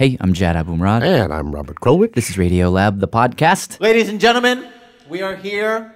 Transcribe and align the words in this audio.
Hey, 0.00 0.16
I'm 0.18 0.32
Jad 0.32 0.56
Abumrad. 0.56 1.02
And 1.02 1.30
I'm 1.30 1.54
Robert 1.54 1.78
Krulwich. 1.78 2.14
This 2.14 2.30
is 2.30 2.38
Radio 2.38 2.70
Lab, 2.70 3.00
the 3.00 3.06
podcast. 3.06 3.78
Ladies 3.80 4.08
and 4.08 4.18
gentlemen, 4.18 4.66
we 5.10 5.20
are 5.20 5.36
here 5.36 5.94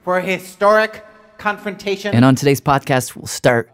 for 0.00 0.18
a 0.18 0.20
historic 0.20 1.04
confrontation. 1.38 2.16
And 2.16 2.24
on 2.24 2.34
today's 2.34 2.60
podcast, 2.60 3.14
we'll 3.14 3.28
start 3.28 3.70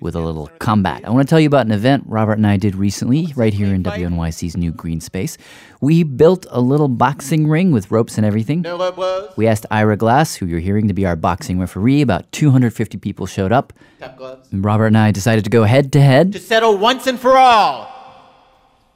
with 0.00 0.16
a 0.16 0.20
little 0.20 0.48
combat. 0.58 1.02
I 1.06 1.10
want 1.12 1.26
to 1.26 1.30
tell 1.30 1.40
you 1.40 1.46
about 1.46 1.64
an 1.64 1.72
event 1.72 2.04
Robert 2.06 2.34
and 2.34 2.46
I 2.46 2.58
did 2.58 2.74
recently 2.74 3.32
right 3.36 3.54
here 3.54 3.72
in 3.72 3.82
WNYC's 3.82 4.54
new 4.54 4.70
green 4.70 5.00
space. 5.00 5.38
We 5.80 6.02
built 6.02 6.44
a 6.50 6.60
little 6.60 6.88
boxing 6.88 7.48
ring 7.48 7.72
with 7.72 7.90
ropes 7.90 8.18
and 8.18 8.26
everything. 8.26 8.60
no 8.60 8.76
low 8.76 8.92
blows, 8.92 9.34
We 9.34 9.46
asked 9.46 9.64
Ira 9.70 9.96
Glass, 9.96 10.34
who 10.34 10.44
you're 10.44 10.60
hearing 10.60 10.88
to 10.88 10.94
be 10.94 11.06
our 11.06 11.16
boxing 11.16 11.58
referee. 11.58 12.02
About 12.02 12.30
250 12.32 12.98
people 12.98 13.24
showed 13.24 13.50
up. 13.50 13.72
gloves. 14.18 14.52
And 14.52 14.62
Robert 14.62 14.88
and 14.88 14.98
I 14.98 15.10
decided 15.10 15.44
to 15.44 15.50
go 15.50 15.64
head 15.64 15.90
to 15.94 16.02
head. 16.02 16.34
To 16.34 16.38
settle 16.38 16.76
once 16.76 17.06
and 17.06 17.18
for 17.18 17.38
all 17.38 17.95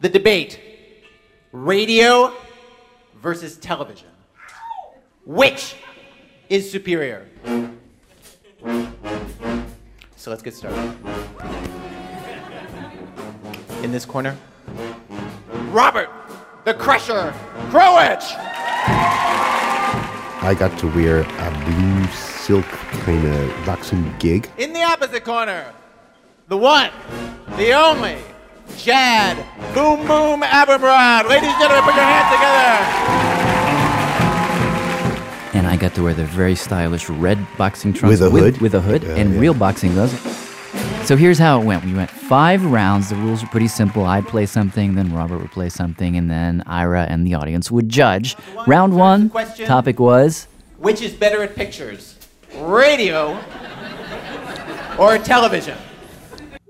the 0.00 0.08
debate 0.08 0.60
radio 1.52 2.32
versus 3.22 3.56
television. 3.56 4.08
Which 5.24 5.76
is 6.48 6.70
superior? 6.70 7.28
So 10.16 10.30
let's 10.30 10.42
get 10.42 10.54
started. 10.54 10.96
In 13.82 13.92
this 13.92 14.04
corner, 14.04 14.36
Robert 15.70 16.10
the 16.64 16.74
Crusher 16.74 17.32
Krulwich. 17.70 18.34
I 20.42 20.54
got 20.58 20.78
to 20.78 20.86
wear 20.88 21.20
a 21.20 21.50
blue 21.64 22.06
silk 22.12 22.66
kind 23.04 23.26
of 23.26 23.66
boxing 23.66 24.14
gig. 24.18 24.48
In 24.58 24.72
the 24.72 24.82
opposite 24.82 25.24
corner, 25.24 25.72
the 26.48 26.56
one, 26.56 26.90
the 27.56 27.72
only, 27.72 28.18
Jad 28.76 29.36
Boom 29.74 30.06
Boom 30.06 30.42
Abumrad. 30.42 31.28
Ladies 31.28 31.48
and 31.48 31.58
gentlemen, 31.60 31.84
put 31.84 31.94
your 31.94 32.04
hands 32.04 32.30
together. 32.34 33.18
And 35.58 35.66
I 35.66 35.76
got 35.76 35.94
to 35.94 36.02
wear 36.02 36.14
the 36.14 36.24
very 36.24 36.54
stylish 36.54 37.08
red 37.08 37.38
boxing 37.58 37.92
trunks 37.92 38.20
With 38.20 38.26
a 38.26 38.30
hood? 38.30 38.58
with, 38.60 38.74
a 38.74 38.80
hood 38.80 39.02
Yeah, 39.02 39.16
and 39.16 39.34
yeah. 39.34 39.40
real 39.40 39.54
boxing 39.54 39.92
gloves. 39.92 40.12
So 41.06 41.16
here's 41.16 41.38
how 41.38 41.60
it 41.60 41.64
went. 41.64 41.84
We 41.84 41.92
went 41.94 42.10
five 42.10 42.64
rounds. 42.64 43.08
The 43.10 43.16
rules 43.16 43.42
are 43.42 43.46
pretty 43.48 43.68
simple. 43.68 44.04
I'd 44.04 44.26
play 44.26 44.46
something, 44.46 44.94
then 44.94 45.12
Robert 45.14 45.38
would 45.40 45.50
play 45.50 45.68
something, 45.68 46.16
and 46.16 46.30
then 46.30 46.62
Ira 46.66 47.04
and 47.08 47.26
the 47.26 47.34
audience 47.34 47.70
would 47.70 47.88
judge. 47.88 48.36
Round 48.66 48.94
one, 48.96 49.28
Question. 49.30 49.66
topic 49.66 49.98
was 49.98 50.46
Which 50.78 51.00
is 51.02 51.12
better 51.12 51.42
at 51.42 51.54
pictures, 51.56 52.16
radio 52.56 53.38
or 54.98 55.18
television? 55.18 55.76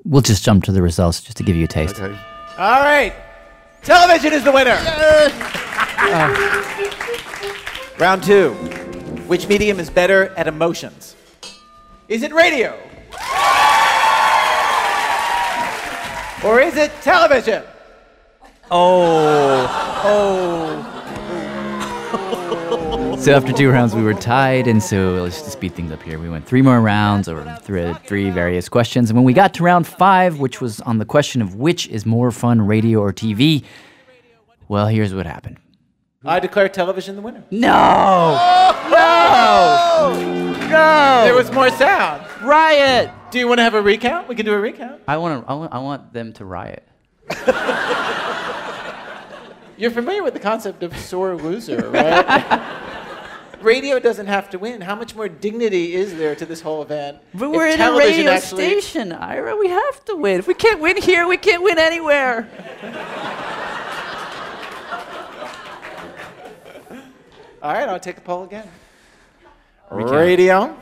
we'll 0.05 0.23
just 0.23 0.45
jump 0.45 0.65
to 0.65 0.73
the 0.73 0.81
results 0.83 1.21
just 1.21 1.37
to 1.37 1.43
give 1.43 1.55
you 1.57 1.65
a 1.65 1.69
taste. 1.69 2.01
Okay. 2.01 2.17
All 2.61 2.83
right, 2.83 3.15
television 3.81 4.35
is 4.35 4.45
the 4.45 4.53
winner. 4.53 4.77
Uh. 4.79 5.31
Round 7.99 8.23
two. 8.23 8.51
Which 9.29 9.49
medium 9.49 9.81
is 9.81 9.89
better 9.89 10.29
at 10.37 10.47
emotions? 10.47 11.17
Is 12.09 12.23
it 12.23 12.35
radio? 12.35 12.79
Or 16.45 16.61
is 16.61 16.77
it 16.77 16.93
television? 17.01 17.63
Oh. 18.71 19.67
Oh. 22.13 22.57
So 23.21 23.35
after 23.35 23.53
two 23.53 23.71
rounds, 23.71 23.95
we 23.95 24.03
were 24.03 24.15
tied, 24.15 24.67
and 24.67 24.83
so 24.83 25.23
let's 25.23 25.41
just 25.41 25.53
speed 25.53 25.75
things 25.75 25.93
up 25.93 26.03
here. 26.03 26.19
We 26.19 26.31
went 26.31 26.47
three 26.47 26.63
more 26.63 26.81
rounds 26.81 27.29
over 27.29 27.45
three, 27.61 27.93
three 28.07 28.31
various 28.31 28.67
questions, 28.71 29.11
and 29.11 29.17
when 29.19 29.25
we 29.25 29.35
got 29.35 29.53
to 29.55 29.63
round 29.63 29.87
five, 29.87 30.41
which 30.41 30.63
was 30.63 30.81
on 30.81 30.97
the 30.97 31.05
question 31.05 31.43
of 31.43 31.55
which 31.55 31.87
is 31.89 32.07
more 32.07 32.31
fun, 32.31 32.63
radio 32.63 32.99
or 33.01 33.13
TV, 33.13 33.63
well, 34.69 34.87
here's 34.87 35.13
what 35.13 35.27
happened. 35.27 35.59
I 36.25 36.41
declare 36.41 36.71
television 36.71 37.15
the 37.15 37.21
winner. 37.21 37.45
No! 37.51 38.39
No! 38.91 40.15
No! 40.71 41.25
There 41.25 41.35
was 41.35 41.53
more 41.53 41.69
sound. 41.69 42.25
Riot! 42.41 43.11
Do 43.31 43.39
you 43.39 43.47
want 43.47 43.59
to 43.59 43.65
have 43.65 43.75
a 43.75 43.83
recount? 43.83 44.29
We 44.29 44.35
can 44.35 44.47
do 44.47 44.55
a 44.55 44.59
recount. 44.59 45.03
I 45.07 45.19
want 45.19 45.45
to. 45.45 45.51
I 45.51 45.55
want, 45.55 45.75
I 45.75 45.79
want 45.79 46.15
them 46.15 46.33
to 46.33 46.47
riot. 46.47 46.89
You're 49.77 49.91
familiar 49.91 50.23
with 50.23 50.33
the 50.33 50.41
concept 50.41 50.83
of 50.83 50.97
sore 50.97 51.37
loser, 51.37 51.91
right? 51.91 52.87
radio 53.63 53.99
doesn't 53.99 54.27
have 54.27 54.51
to 54.51 54.59
win. 54.59 54.81
How 54.81 54.95
much 54.95 55.15
more 55.15 55.29
dignity 55.29 55.95
is 55.95 56.17
there 56.17 56.35
to 56.37 56.47
this 56.47 56.61
whole 56.61 56.83
event? 56.83 57.19
But 57.35 57.47
if 57.47 57.53
we're 57.53 57.69
in 57.69 57.81
a 57.81 57.93
radio 57.93 58.33
actually- 58.33 58.81
station, 58.81 59.13
Ira. 59.13 59.57
We 59.57 59.69
have 59.69 60.05
to 60.07 60.17
win. 60.17 60.39
If 60.39 60.47
we 60.47 60.55
can't 60.55 60.81
win 60.81 60.97
here, 61.01 61.27
we 61.27 61.37
can't 61.37 61.63
win 61.63 61.79
anywhere. 61.79 62.49
All 67.63 67.73
right, 67.75 67.89
I'll 67.89 68.01
take 68.01 68.15
the 68.17 68.23
poll 68.23 68.45
again. 68.45 68.67
Radio. 69.91 70.75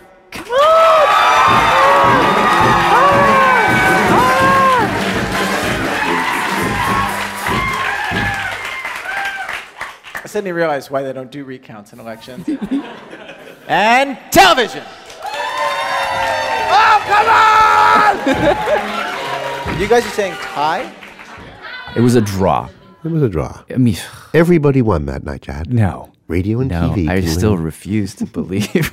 I 2.90 3.44
suddenly 10.28 10.52
realized 10.52 10.90
why 10.90 11.02
they 11.02 11.12
don't 11.12 11.30
do 11.30 11.44
recounts 11.44 11.92
in 11.92 12.00
elections. 12.00 12.48
and 13.68 14.16
television. 14.30 14.84
Oh, 16.70 17.02
come 17.06 17.28
on! 19.74 19.80
you 19.80 19.88
guys 19.88 20.04
are 20.06 20.10
saying 20.10 20.34
tie? 20.40 20.92
It 21.96 22.00
was 22.00 22.14
a 22.14 22.20
draw. 22.20 22.68
It 23.04 23.08
was 23.08 23.22
a 23.22 23.28
draw. 23.28 23.62
I 23.70 23.76
mean, 23.76 23.96
Everybody 24.34 24.82
won 24.82 25.06
that 25.06 25.24
night, 25.24 25.42
Jad. 25.42 25.72
no. 25.72 26.12
Radio 26.28 26.60
and 26.60 26.68
No, 26.70 26.90
TV. 26.90 27.08
I 27.08 27.22
can 27.22 27.30
still 27.30 27.54
win. 27.54 27.62
refuse 27.62 28.14
to 28.16 28.26
believe. 28.38 28.92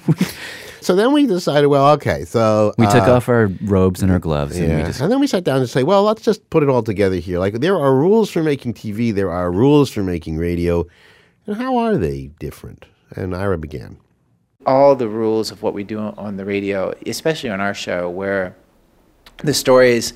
So 0.79 0.95
then 0.95 1.11
we 1.11 1.25
decided, 1.25 1.67
well, 1.67 1.91
okay, 1.95 2.23
so 2.23 2.73
we 2.77 2.85
took 2.85 3.03
uh, 3.03 3.15
off 3.15 3.27
our 3.27 3.47
robes 3.63 4.01
and 4.01 4.09
our 4.09 4.19
gloves, 4.19 4.55
and 4.55 4.73
we 4.77 4.83
just 4.83 5.01
And 5.01 5.11
then 5.11 5.19
we 5.19 5.27
sat 5.27 5.43
down 5.43 5.57
and 5.57 5.69
say, 5.69 5.83
well, 5.83 6.03
let's 6.03 6.21
just 6.21 6.49
put 6.49 6.63
it 6.63 6.69
all 6.69 6.81
together 6.81 7.17
here. 7.17 7.39
Like 7.39 7.55
there 7.55 7.77
are 7.77 7.93
rules 7.93 8.29
for 8.31 8.41
making 8.41 8.75
TV, 8.75 9.13
there 9.13 9.31
are 9.31 9.51
rules 9.51 9.91
for 9.91 10.01
making 10.01 10.37
radio, 10.37 10.85
and 11.47 11.57
how 11.57 11.77
are 11.77 11.97
they 11.97 12.27
different? 12.39 12.85
And 13.15 13.35
Ira 13.35 13.57
began. 13.57 13.97
all 14.65 14.95
the 14.95 15.07
rules 15.07 15.51
of 15.51 15.61
what 15.61 15.73
we 15.73 15.83
do 15.83 15.99
on 15.99 16.37
the 16.37 16.45
radio, 16.45 16.91
especially 17.05 17.49
on 17.51 17.61
our 17.61 17.73
show, 17.73 18.09
where 18.09 18.55
the 19.37 19.53
stories 19.53 20.13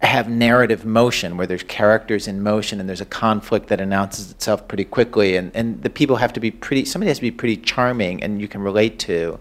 have 0.00 0.28
narrative 0.28 0.84
motion, 0.84 1.36
where 1.36 1.46
there's 1.46 1.62
characters 1.64 2.26
in 2.26 2.42
motion 2.42 2.80
and 2.80 2.88
there's 2.88 3.00
a 3.02 3.06
conflict 3.06 3.68
that 3.68 3.80
announces 3.80 4.30
itself 4.30 4.66
pretty 4.68 4.84
quickly, 4.84 5.36
and, 5.36 5.50
and 5.54 5.82
the 5.82 5.90
people 5.90 6.16
have 6.16 6.32
to 6.32 6.40
be 6.40 6.50
pretty, 6.50 6.84
somebody 6.86 7.08
has 7.08 7.18
to 7.18 7.22
be 7.22 7.30
pretty 7.30 7.56
charming 7.56 8.22
and 8.22 8.40
you 8.40 8.48
can 8.48 8.62
relate 8.62 8.98
to. 8.98 9.38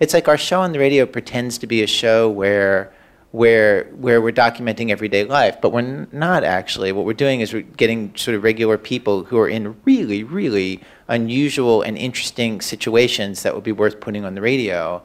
It's 0.00 0.14
like 0.14 0.28
our 0.28 0.38
show 0.38 0.60
on 0.60 0.72
the 0.72 0.78
radio 0.78 1.04
pretends 1.06 1.58
to 1.58 1.66
be 1.66 1.82
a 1.82 1.86
show 1.86 2.30
where 2.30 2.92
where 3.36 3.84
where 3.96 4.22
we're 4.22 4.32
documenting 4.32 4.88
everyday 4.90 5.22
life, 5.22 5.60
but 5.60 5.70
we're 5.70 6.06
not 6.10 6.42
actually. 6.42 6.90
What 6.90 7.04
we're 7.04 7.12
doing 7.12 7.42
is 7.42 7.52
we're 7.52 7.60
getting 7.60 8.16
sort 8.16 8.34
of 8.34 8.42
regular 8.42 8.78
people 8.78 9.24
who 9.24 9.36
are 9.38 9.46
in 9.46 9.76
really, 9.84 10.24
really 10.24 10.80
unusual 11.08 11.82
and 11.82 11.98
interesting 11.98 12.62
situations 12.62 13.42
that 13.42 13.54
would 13.54 13.62
be 13.62 13.72
worth 13.72 14.00
putting 14.00 14.24
on 14.24 14.34
the 14.34 14.40
radio. 14.40 15.02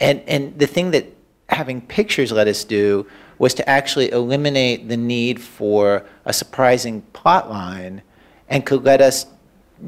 And 0.00 0.22
and 0.26 0.58
the 0.58 0.66
thing 0.66 0.90
that 0.90 1.06
having 1.50 1.80
pictures 1.80 2.32
let 2.32 2.48
us 2.48 2.64
do 2.64 3.06
was 3.38 3.54
to 3.54 3.68
actually 3.70 4.10
eliminate 4.10 4.88
the 4.88 4.96
need 4.96 5.40
for 5.40 6.04
a 6.24 6.32
surprising 6.32 7.02
plot 7.12 7.48
line 7.48 8.02
and 8.48 8.66
could 8.66 8.82
let 8.84 9.00
us 9.00 9.26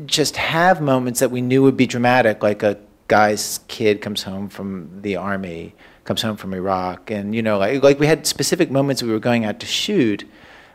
just 0.06 0.36
have 0.36 0.81
moments 0.81 1.19
that 1.19 1.32
we 1.32 1.40
knew 1.40 1.64
would 1.64 1.76
be 1.76 1.88
dramatic, 1.88 2.40
like 2.40 2.62
a 2.62 2.78
guy's 3.08 3.58
kid 3.66 4.00
comes 4.00 4.22
home 4.22 4.48
from 4.48 5.02
the 5.02 5.16
army, 5.16 5.75
comes 6.10 6.22
home 6.22 6.36
from 6.36 6.52
Iraq, 6.52 7.08
and 7.12 7.36
you 7.36 7.40
know, 7.40 7.56
like 7.56 7.84
like 7.84 8.00
we 8.00 8.06
had 8.08 8.26
specific 8.26 8.68
moments 8.68 9.00
we 9.00 9.12
were 9.12 9.20
going 9.20 9.44
out 9.44 9.60
to 9.60 9.66
shoot, 9.66 10.28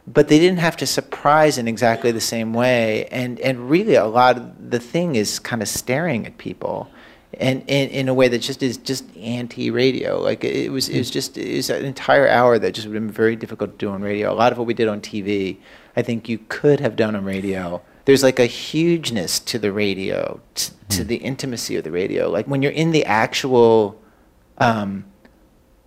but 0.08 0.30
they 0.30 0.40
didn't 0.40 0.60
have 0.60 0.78
to 0.78 0.88
surprise 0.88 1.58
in 1.58 1.68
exactly 1.68 2.10
the 2.14 2.22
same 2.22 2.54
way. 2.54 3.06
And 3.08 3.38
and 3.42 3.70
really, 3.70 3.96
a 3.96 4.06
lot 4.06 4.38
of 4.38 4.72
the 4.72 4.80
thing 4.80 5.18
is 5.18 5.40
kind 5.40 5.62
of 5.62 5.68
staring 5.68 6.26
at 6.26 6.38
people 6.38 6.88
and 7.38 7.64
in, 7.68 7.90
in 7.90 8.08
a 8.08 8.14
way 8.14 8.30
that 8.30 8.40
just 8.40 8.64
is 8.64 8.78
just 8.78 9.04
anti-radio. 9.18 10.22
Like 10.22 10.46
it 10.46 10.72
was, 10.72 10.88
it 10.88 10.98
was 11.00 11.12
just 11.12 11.38
it 11.38 11.58
was 11.58 11.70
an 11.70 11.84
entire 11.84 12.30
hour 12.30 12.58
that 12.58 12.74
just 12.74 12.88
would 12.88 12.96
have 12.96 13.04
been 13.04 13.12
very 13.12 13.36
difficult 13.36 13.72
to 13.72 13.78
do 13.78 13.90
on 13.92 14.02
radio. 14.02 14.32
A 14.32 14.38
lot 14.44 14.54
of 14.54 14.58
what 14.58 14.68
we 14.68 14.74
did 14.74 14.88
on 14.88 15.02
TV, 15.02 15.58
I 15.98 16.02
think 16.02 16.30
you 16.30 16.38
could 16.48 16.80
have 16.80 16.96
done 16.96 17.14
on 17.14 17.26
radio. 17.26 17.82
There's 18.06 18.24
like 18.24 18.40
a 18.40 18.46
hugeness 18.46 19.42
to 19.42 19.60
the 19.60 19.74
radio, 19.74 20.40
to, 20.54 20.72
to 20.96 21.04
the 21.04 21.18
intimacy 21.18 21.76
of 21.76 21.84
the 21.84 21.92
radio. 21.92 22.30
Like 22.30 22.46
when 22.48 22.62
you're 22.62 22.72
in 22.72 22.92
the 22.92 23.04
actual 23.04 24.00
um, 24.60 25.04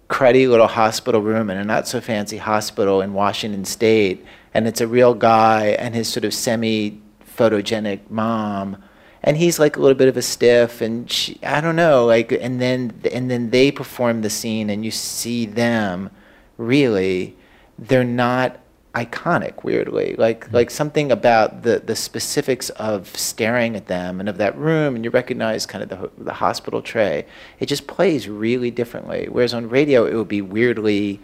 cruddy 0.09 0.49
little 0.49 0.67
hospital 0.69 1.21
room 1.21 1.51
in 1.51 1.57
a 1.57 1.65
not 1.65 1.87
so 1.87 2.01
fancy 2.01 2.39
hospital 2.39 3.01
in 3.01 3.13
Washington 3.13 3.65
State, 3.65 4.25
and 4.55 4.67
it's 4.67 4.81
a 4.81 4.87
real 4.87 5.15
guy 5.15 5.77
and 5.79 5.95
his 5.95 6.09
sort 6.09 6.25
of 6.25 6.33
semi 6.35 7.01
photogenic 7.37 8.01
mom 8.11 8.83
and 9.23 9.37
he's 9.37 9.59
like 9.59 9.77
a 9.77 9.81
little 9.81 9.97
bit 9.97 10.09
of 10.09 10.17
a 10.17 10.23
stiff 10.23 10.81
and 10.81 11.11
she, 11.11 11.39
i 11.45 11.61
don't 11.61 11.77
know 11.77 12.05
like 12.05 12.33
and 12.33 12.61
then 12.61 12.93
and 13.13 13.31
then 13.31 13.51
they 13.51 13.71
perform 13.71 14.23
the 14.23 14.31
scene 14.31 14.71
and 14.71 14.85
you 14.85 14.91
see 14.91 15.47
them. 15.47 16.11
Really 16.57 17.37
they're 17.79 18.03
not 18.03 18.59
iconic 19.05 19.65
weirdly 19.65 20.15
like 20.17 20.45
mm-hmm. 20.45 20.57
like 20.57 20.71
something 20.71 21.13
about 21.13 21.63
the 21.63 21.79
the 21.81 21.97
specifics 21.97 22.71
of 22.71 23.17
staring 23.17 23.77
at 23.77 23.87
them 23.87 24.21
and 24.21 24.29
of 24.29 24.37
that 24.39 24.57
room 24.57 24.97
and 24.97 25.05
you 25.05 25.11
recognize 25.11 25.67
kind 25.67 25.83
of 25.83 25.89
the 25.89 26.25
the 26.25 26.35
hospital 26.35 26.81
tray 26.83 27.27
it 27.61 27.67
just 27.67 27.87
plays 27.87 28.29
really 28.29 28.71
differently 28.71 29.29
whereas 29.31 29.55
on 29.55 29.69
radio 29.69 30.05
it 30.07 30.15
would 30.15 30.29
be 30.29 30.43
weirdly 30.43 31.21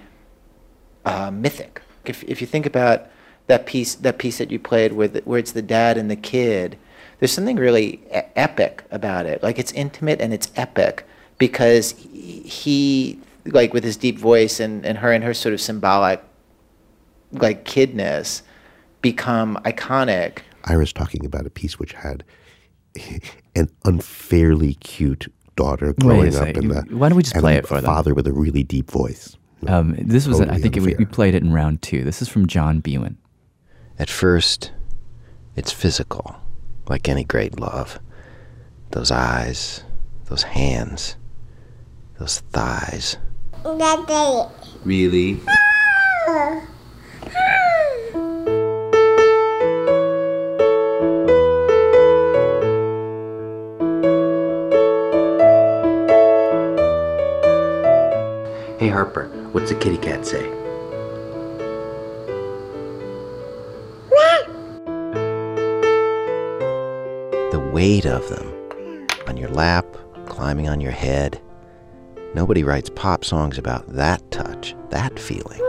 uh, 1.05 1.31
mythic 1.31 1.83
if 2.05 2.23
if 2.25 2.41
you 2.41 2.47
think 2.47 2.67
about 2.67 3.07
that 3.47 3.67
piece 3.67 3.95
that 3.95 4.19
piece 4.19 4.39
that 4.39 4.51
you 4.51 4.59
played 4.59 4.93
with 4.93 5.23
where 5.25 5.39
it's 5.39 5.53
the 5.53 5.63
dad 5.63 5.97
and 5.99 6.11
the 6.11 6.17
kid 6.17 6.79
there's 7.19 7.33
something 7.33 7.57
really 7.57 8.01
e- 8.15 8.21
epic 8.37 8.85
about 8.91 9.27
it. 9.27 9.43
Like 9.43 9.59
it's 9.59 9.73
intimate 9.73 10.21
and 10.21 10.33
it's 10.33 10.51
epic 10.57 11.07
because 11.39 11.93
he, 12.13 13.19
like 13.47 13.73
with 13.73 13.85
his 13.85 13.97
deep 13.97 14.19
voice 14.19 14.61
and, 14.61 14.85
and 14.85 14.99
her 14.99 15.13
and 15.13 15.25
her 15.25 15.35
sort 15.35 15.53
of 15.53 15.61
symbolic, 15.61 16.23
like 17.35 17.65
kidness, 17.65 18.43
become 19.03 19.57
iconic. 19.65 20.39
Ira's 20.65 20.93
talking 20.93 21.27
about 21.27 21.47
a 21.47 21.51
piece 21.51 21.79
which 21.79 21.93
had 21.93 22.25
an 23.55 23.69
unfairly 23.85 24.75
cute 24.75 25.33
daughter 25.57 25.93
growing 26.01 26.35
up 26.37 26.49
in 26.49 26.69
the. 26.69 26.85
Why 26.91 27.09
don't 27.09 27.17
we 27.17 27.23
just 27.23 27.37
play 27.37 27.57
it 27.57 27.67
for 27.67 27.77
a 27.77 27.81
them? 27.81 27.87
Father 27.87 28.15
with 28.15 28.27
a 28.27 28.33
really 28.33 28.63
deep 28.63 28.91
voice. 28.91 29.37
Um, 29.67 29.95
this 29.99 30.27
was, 30.27 30.39
Totally 30.39 30.59
I 30.59 30.61
think, 30.61 30.77
it, 30.77 30.83
we, 30.83 30.95
we 30.95 31.05
played 31.05 31.35
it 31.35 31.43
in 31.43 31.53
round 31.53 31.81
two. 31.81 32.05
This 32.05 32.21
is 32.21 32.29
from 32.29 32.47
John 32.47 32.83
Biewen. 32.83 33.17
At 33.99 34.11
first, 34.11 34.73
it's 35.57 35.73
physical, 35.73 36.37
like 36.89 37.09
any 37.09 37.25
great 37.25 37.59
love. 37.59 37.99
Those 38.91 39.11
eyes, 39.11 39.83
those 40.27 40.43
hands, 40.43 41.17
those 42.19 42.41
thighs. 42.41 43.17
Really? 44.85 45.41
Hey 58.85 58.91
Harper, 58.91 59.29
what's 59.53 59.71
the 59.71 59.77
kitty 59.77 59.97
cat 59.97 60.27
say? 60.27 60.43
The 67.51 67.71
weight 67.73 68.05
of 68.05 68.29
them 68.29 69.09
on 69.27 69.39
your 69.39 69.49
lap, 69.49 69.87
climbing 70.27 70.69
on 70.69 70.83
your 70.83 70.93
head. 70.93 71.41
Nobody 72.35 72.63
writes 72.63 72.91
pop 72.91 73.25
songs 73.25 73.57
about 73.57 73.89
that 73.89 74.31
touch, 74.31 74.77
that 74.91 75.19
feeling. 75.19 75.61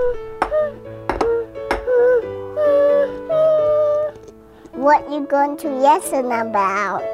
What 4.73 5.09
you 5.09 5.25
going 5.25 5.55
to 5.59 5.69
listen 5.69 6.25
about? 6.25 7.07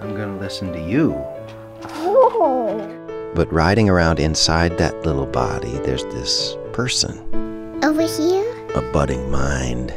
I'm 0.00 0.16
gonna 0.16 0.38
listen 0.38 0.72
to 0.72 0.80
you. 0.80 1.22
But 3.34 3.50
riding 3.52 3.88
around 3.88 4.18
inside 4.20 4.76
that 4.78 5.06
little 5.06 5.26
body, 5.26 5.78
there's 5.84 6.04
this 6.04 6.56
person, 6.72 7.18
Over 7.82 8.02
here? 8.02 8.44
a 8.74 8.82
budding 8.92 9.30
mind. 9.30 9.92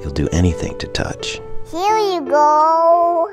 You'll 0.00 0.10
do 0.12 0.28
anything 0.32 0.76
to 0.78 0.86
touch. 0.88 1.40
Here 1.70 1.98
you 1.98 2.22
go. 2.22 3.30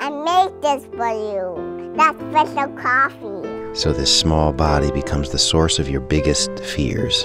I 0.00 0.08
made 0.10 0.62
this 0.62 0.84
for 0.96 1.08
you. 1.08 1.94
That 1.96 2.16
special 2.30 2.68
coffee. 2.76 3.74
So 3.78 3.92
this 3.92 4.16
small 4.18 4.52
body 4.52 4.90
becomes 4.90 5.30
the 5.30 5.38
source 5.38 5.78
of 5.78 5.88
your 5.88 6.00
biggest 6.00 6.58
fears. 6.60 7.24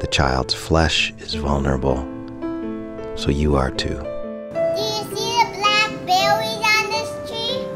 The 0.00 0.08
child's 0.10 0.54
flesh 0.54 1.12
is 1.18 1.34
vulnerable, 1.34 1.96
so 3.16 3.30
you 3.30 3.56
are 3.56 3.70
too. 3.70 3.98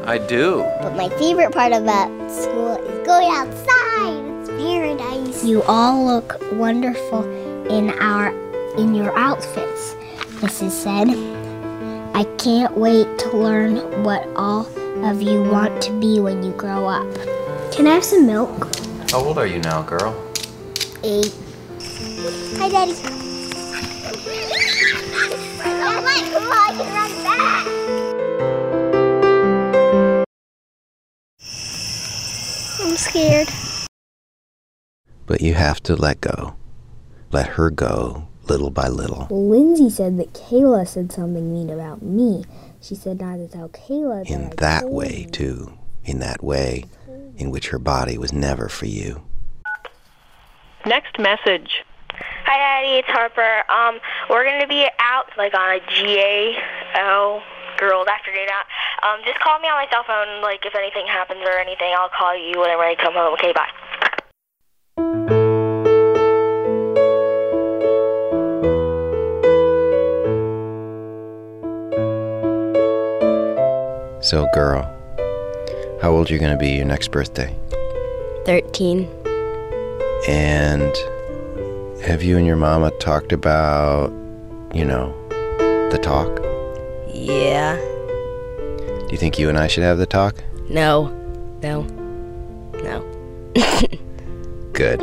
I 0.09 0.17
do. 0.17 0.65
But 0.81 0.95
my 0.95 1.07
favorite 1.19 1.51
part 1.53 1.71
about 1.71 2.09
school 2.31 2.77
is 2.77 3.05
going 3.05 3.29
outside. 3.29 4.25
It's 4.39 4.49
paradise. 4.49 5.45
You 5.45 5.61
all 5.61 6.03
look 6.03 6.35
wonderful 6.53 7.25
in 7.69 7.91
our 7.91 8.29
in 8.79 8.95
your 8.95 9.15
outfits, 9.15 9.93
Mrs. 10.41 10.71
said. 10.71 11.09
I 12.15 12.23
can't 12.39 12.75
wait 12.75 13.19
to 13.19 13.37
learn 13.37 14.03
what 14.03 14.27
all 14.35 14.65
of 15.05 15.21
you 15.21 15.43
want 15.43 15.79
to 15.83 15.91
be 15.99 16.19
when 16.19 16.41
you 16.41 16.53
grow 16.53 16.87
up. 16.87 17.13
Can 17.71 17.85
I 17.85 17.93
have 17.93 18.03
some 18.03 18.25
milk? 18.25 18.75
How 19.11 19.19
old 19.19 19.37
are 19.37 19.45
you 19.45 19.59
now, 19.59 19.83
girl? 19.83 20.17
Eight. 21.03 21.35
Hi, 22.57 22.67
Daddy. 22.67 23.08
Scared. 33.19 33.49
But 35.25 35.41
you 35.41 35.53
have 35.53 35.81
to 35.83 35.95
let 35.95 36.21
go. 36.21 36.55
Let 37.31 37.47
her 37.49 37.69
go 37.69 38.27
little 38.47 38.71
by 38.71 38.87
little. 38.87 39.27
Lindsay 39.29 39.89
said 39.91 40.17
that 40.17 40.33
Kayla 40.33 40.87
said 40.87 41.11
something 41.11 41.53
mean 41.53 41.69
about 41.69 42.01
me. 42.01 42.45
She 42.81 42.95
said 42.95 43.19
not 43.21 43.35
to 43.35 43.47
tell 43.47 43.69
Kayla 43.69 44.23
that 44.27 44.31
In 44.33 44.45
I 44.45 44.55
that 44.57 44.81
told 44.81 44.93
way, 44.93 45.23
her. 45.23 45.29
too. 45.29 45.73
In 46.05 46.19
that 46.19 46.43
way 46.43 46.85
in 47.37 47.51
which 47.51 47.67
her 47.69 47.77
body 47.77 48.17
was 48.17 48.33
never 48.33 48.67
for 48.67 48.85
you. 48.87 49.21
Next 50.85 51.19
message. 51.19 51.83
Hi, 52.45 52.57
Daddy. 52.57 52.97
It's 52.99 53.07
Harper. 53.09 53.63
Um, 53.71 53.99
we're 54.29 54.43
gonna 54.45 54.67
be 54.67 54.87
out 54.99 55.25
like 55.37 55.53
on 55.53 55.75
a 55.75 55.79
GAL 55.79 57.43
Girls 57.79 58.07
After 58.11 58.31
Day 58.31 58.47
Out. 58.51 58.67
Um, 59.07 59.23
just 59.25 59.39
call 59.39 59.59
me 59.59 59.69
on 59.69 59.75
my 59.75 59.87
cell 59.89 60.03
phone. 60.05 60.41
Like 60.41 60.65
if 60.65 60.75
anything 60.75 61.07
happens 61.07 61.39
or 61.41 61.57
anything, 61.57 61.93
I'll 61.97 62.11
call 62.11 62.35
you 62.35 62.59
when 62.59 62.69
I'm 62.69 62.79
ready 62.79 62.95
to 62.95 63.01
come 63.01 63.13
home. 63.13 63.33
Okay, 63.33 63.53
bye. 63.53 63.71
So, 74.21 74.47
girl, 74.53 74.83
how 76.01 76.11
old 76.11 76.29
are 76.29 76.33
you 76.33 76.39
going 76.39 76.51
to 76.51 76.57
be 76.57 76.71
your 76.71 76.85
next 76.85 77.09
birthday? 77.09 77.55
13. 78.45 79.07
And 80.27 80.95
have 82.03 82.21
you 82.21 82.37
and 82.37 82.45
your 82.45 82.57
mama 82.57 82.91
talked 82.99 83.31
about, 83.31 84.11
you 84.73 84.83
know, 84.83 85.15
the 85.89 85.97
talk? 85.97 86.48
Yeah. 87.19 87.75
Do 87.75 89.07
you 89.11 89.17
think 89.17 89.37
you 89.37 89.49
and 89.49 89.57
I 89.57 89.67
should 89.67 89.83
have 89.83 89.97
the 89.97 90.05
talk? 90.05 90.41
No. 90.69 91.07
No. 91.61 91.83
No. 92.81 93.01
Good. 94.73 95.01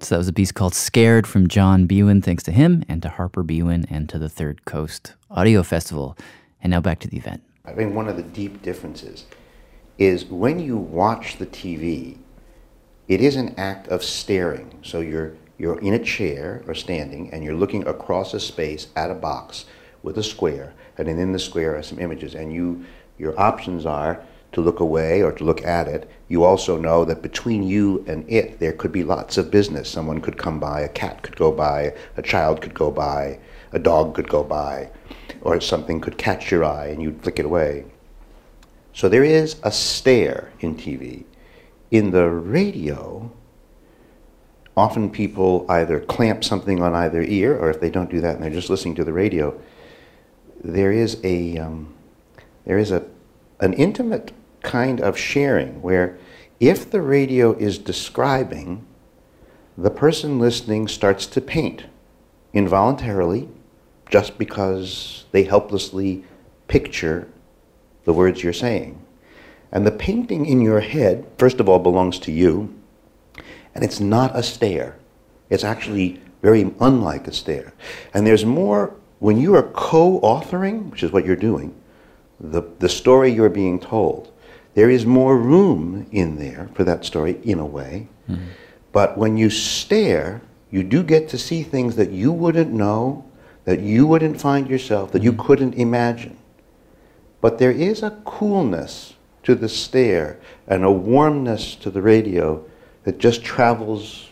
So 0.00 0.14
that 0.14 0.18
was 0.18 0.28
a 0.28 0.32
piece 0.32 0.50
called 0.50 0.74
Scared 0.74 1.26
from 1.26 1.46
John 1.46 1.86
Biewen. 1.86 2.24
Thanks 2.24 2.42
to 2.44 2.52
him 2.52 2.84
and 2.88 3.02
to 3.02 3.10
Harper 3.10 3.44
Biewen 3.44 3.86
and 3.90 4.08
to 4.08 4.18
the 4.18 4.28
Third 4.30 4.64
Coast 4.64 5.14
Audio 5.30 5.62
Festival. 5.62 6.16
And 6.62 6.70
now 6.70 6.80
back 6.80 6.98
to 7.00 7.08
the 7.08 7.18
event. 7.18 7.42
I 7.66 7.72
think 7.72 7.94
one 7.94 8.08
of 8.08 8.16
the 8.16 8.22
deep 8.22 8.62
differences 8.62 9.26
is 9.98 10.24
when 10.24 10.58
you 10.58 10.76
watch 10.78 11.36
the 11.36 11.46
TV, 11.46 12.16
it 13.08 13.20
is 13.20 13.36
an 13.36 13.54
act 13.58 13.88
of 13.88 14.02
staring. 14.02 14.78
So 14.82 15.00
you're 15.00 15.34
you're 15.58 15.78
in 15.78 15.94
a 15.94 15.98
chair 15.98 16.62
or 16.66 16.74
standing 16.74 17.30
and 17.32 17.44
you're 17.44 17.54
looking 17.54 17.86
across 17.86 18.34
a 18.34 18.40
space 18.40 18.88
at 18.96 19.10
a 19.10 19.14
box 19.14 19.66
with 20.02 20.18
a 20.18 20.22
square, 20.22 20.74
and 20.98 21.08
then 21.08 21.18
in 21.18 21.32
the 21.32 21.38
square 21.38 21.76
are 21.76 21.82
some 21.82 21.98
images, 21.98 22.34
and 22.34 22.52
you 22.52 22.84
your 23.18 23.38
options 23.38 23.86
are 23.86 24.20
to 24.52 24.60
look 24.60 24.80
away 24.80 25.22
or 25.22 25.32
to 25.32 25.44
look 25.44 25.64
at 25.64 25.88
it. 25.88 26.10
You 26.28 26.44
also 26.44 26.76
know 26.76 27.04
that 27.04 27.22
between 27.22 27.62
you 27.62 28.04
and 28.06 28.28
it, 28.30 28.58
there 28.58 28.72
could 28.72 28.92
be 28.92 29.04
lots 29.04 29.38
of 29.38 29.50
business. 29.50 29.88
Someone 29.88 30.20
could 30.20 30.36
come 30.36 30.60
by, 30.60 30.80
a 30.80 30.88
cat 30.88 31.22
could 31.22 31.36
go 31.36 31.52
by, 31.52 31.94
a 32.16 32.22
child 32.22 32.60
could 32.60 32.74
go 32.74 32.90
by, 32.90 33.38
a 33.72 33.78
dog 33.78 34.14
could 34.14 34.28
go 34.28 34.42
by, 34.42 34.90
or 35.40 35.60
something 35.60 36.00
could 36.00 36.18
catch 36.18 36.50
your 36.50 36.64
eye 36.64 36.88
and 36.88 37.02
you'd 37.02 37.22
flick 37.22 37.38
it 37.38 37.46
away. 37.46 37.84
So 38.92 39.08
there 39.08 39.24
is 39.24 39.56
a 39.62 39.72
stare 39.72 40.52
in 40.60 40.76
TV. 40.76 41.24
In 41.90 42.10
the 42.10 42.28
radio, 42.28 43.30
often 44.76 45.10
people 45.10 45.66
either 45.68 46.00
clamp 46.00 46.44
something 46.44 46.82
on 46.82 46.94
either 46.94 47.22
ear, 47.22 47.56
or 47.56 47.70
if 47.70 47.80
they 47.80 47.90
don't 47.90 48.10
do 48.10 48.20
that 48.20 48.34
and 48.34 48.42
they're 48.42 48.50
just 48.50 48.70
listening 48.70 48.94
to 48.96 49.04
the 49.04 49.12
radio, 49.12 49.58
there 50.62 50.92
is 50.92 51.18
a 51.24 51.58
um, 51.58 51.94
there 52.64 52.78
is 52.78 52.90
a 52.90 53.04
an 53.60 53.72
intimate 53.74 54.32
kind 54.62 55.00
of 55.00 55.18
sharing 55.18 55.82
where 55.82 56.18
if 56.60 56.90
the 56.90 57.02
radio 57.02 57.52
is 57.54 57.78
describing, 57.78 58.86
the 59.76 59.90
person 59.90 60.38
listening 60.38 60.86
starts 60.86 61.26
to 61.26 61.40
paint 61.40 61.86
involuntarily 62.52 63.48
just 64.08 64.38
because 64.38 65.24
they 65.32 65.42
helplessly 65.42 66.24
picture 66.68 67.28
the 68.04 68.12
words 68.12 68.42
you're 68.42 68.52
saying. 68.52 69.00
And 69.72 69.86
the 69.86 69.90
painting 69.90 70.44
in 70.44 70.60
your 70.60 70.80
head, 70.80 71.26
first 71.38 71.58
of 71.58 71.68
all, 71.68 71.78
belongs 71.78 72.18
to 72.20 72.32
you, 72.32 72.74
and 73.74 73.84
it's 73.84 74.00
not 74.00 74.36
a 74.36 74.42
stare. 74.42 74.96
It's 75.50 75.64
actually 75.64 76.20
very 76.42 76.72
unlike 76.80 77.26
a 77.26 77.32
stare. 77.32 77.72
And 78.12 78.26
there's 78.26 78.44
more, 78.44 78.94
when 79.20 79.38
you 79.38 79.54
are 79.54 79.62
co 79.62 80.20
authoring, 80.20 80.90
which 80.90 81.02
is 81.02 81.12
what 81.12 81.24
you're 81.24 81.36
doing, 81.36 81.74
the, 82.40 82.62
the 82.80 82.88
story 82.88 83.30
you're 83.30 83.48
being 83.48 83.78
told, 83.78 84.32
there 84.74 84.90
is 84.90 85.06
more 85.06 85.36
room 85.36 86.06
in 86.10 86.38
there 86.38 86.68
for 86.74 86.84
that 86.84 87.04
story 87.04 87.38
in 87.44 87.58
a 87.58 87.66
way. 87.66 88.08
Mm-hmm. 88.28 88.46
But 88.92 89.16
when 89.16 89.36
you 89.36 89.50
stare, 89.50 90.42
you 90.70 90.82
do 90.82 91.02
get 91.02 91.28
to 91.28 91.38
see 91.38 91.62
things 91.62 91.96
that 91.96 92.10
you 92.10 92.32
wouldn't 92.32 92.72
know, 92.72 93.24
that 93.64 93.80
you 93.80 94.06
wouldn't 94.06 94.40
find 94.40 94.68
yourself, 94.68 95.12
that 95.12 95.22
you 95.22 95.32
mm-hmm. 95.32 95.46
couldn't 95.46 95.74
imagine. 95.74 96.36
But 97.40 97.58
there 97.58 97.70
is 97.70 98.02
a 98.02 98.18
coolness 98.24 99.14
to 99.42 99.54
the 99.54 99.68
stare 99.68 100.38
and 100.66 100.84
a 100.84 100.90
warmness 100.90 101.74
to 101.76 101.90
the 101.90 102.02
radio 102.02 102.64
that 103.04 103.18
just 103.18 103.42
travels, 103.42 104.28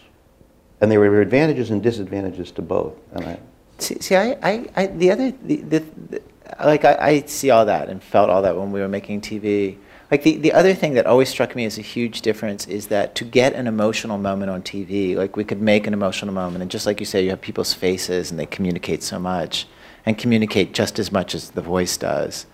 and 0.81 0.91
there 0.91 1.01
are 1.01 1.21
advantages 1.21 1.71
and 1.71 1.83
disadvantages 1.83 2.51
to 2.53 2.63
both. 2.63 2.95
And 3.13 3.25
I, 3.25 3.41
see, 3.79 3.99
see 4.01 4.17
I, 4.17 4.39
I, 4.43 4.67
I, 4.77 4.87
the 4.87 5.11
other, 5.11 5.31
the, 5.31 5.57
the, 5.57 5.79
the 6.09 6.23
like 6.65 6.85
I, 6.85 6.97
I 7.01 7.21
see 7.23 7.51
all 7.51 7.65
that 7.67 7.89
and 7.89 8.03
felt 8.03 8.31
all 8.31 8.43
that 8.43 8.57
when 8.57 8.73
we 8.73 8.81
were 8.81 8.89
making 8.89 9.21
TV. 9.21 9.77
Like 10.11 10.25
the, 10.25 10.37
the 10.37 10.53
other 10.53 10.75
thing 10.75 10.95
that 10.95 11.07
always 11.07 11.29
struck 11.29 11.55
me 11.55 11.65
as 11.65 11.79
a 11.79 11.83
huge 11.83 12.21
difference 12.23 12.67
is 12.67 12.89
that 12.89 13.15
to 13.15 13.25
get 13.25 13.55
an 13.55 13.69
emotional 13.69 14.19
moment 14.19 14.51
on 14.51 14.63
TV, 14.63 15.15
like 15.15 15.37
we 15.37 15.45
could 15.45 15.63
make 15.63 15.87
an 15.87 15.93
emotional 15.93 16.35
moment, 16.35 16.63
and 16.63 16.71
just 16.71 16.85
like 16.85 16.99
you 16.99 17.07
say, 17.07 17.23
you 17.23 17.31
have 17.31 17.41
people's 17.41 17.73
faces 17.73 18.31
and 18.31 18.41
they 18.41 18.47
communicate 18.47 19.03
so 19.03 19.19
much 19.19 19.69
and 20.05 20.19
communicate 20.19 20.73
just 20.75 20.99
as 20.99 21.13
much 21.13 21.35
as 21.35 21.51
the 21.51 21.61
voice 21.61 21.97
does. 21.97 22.47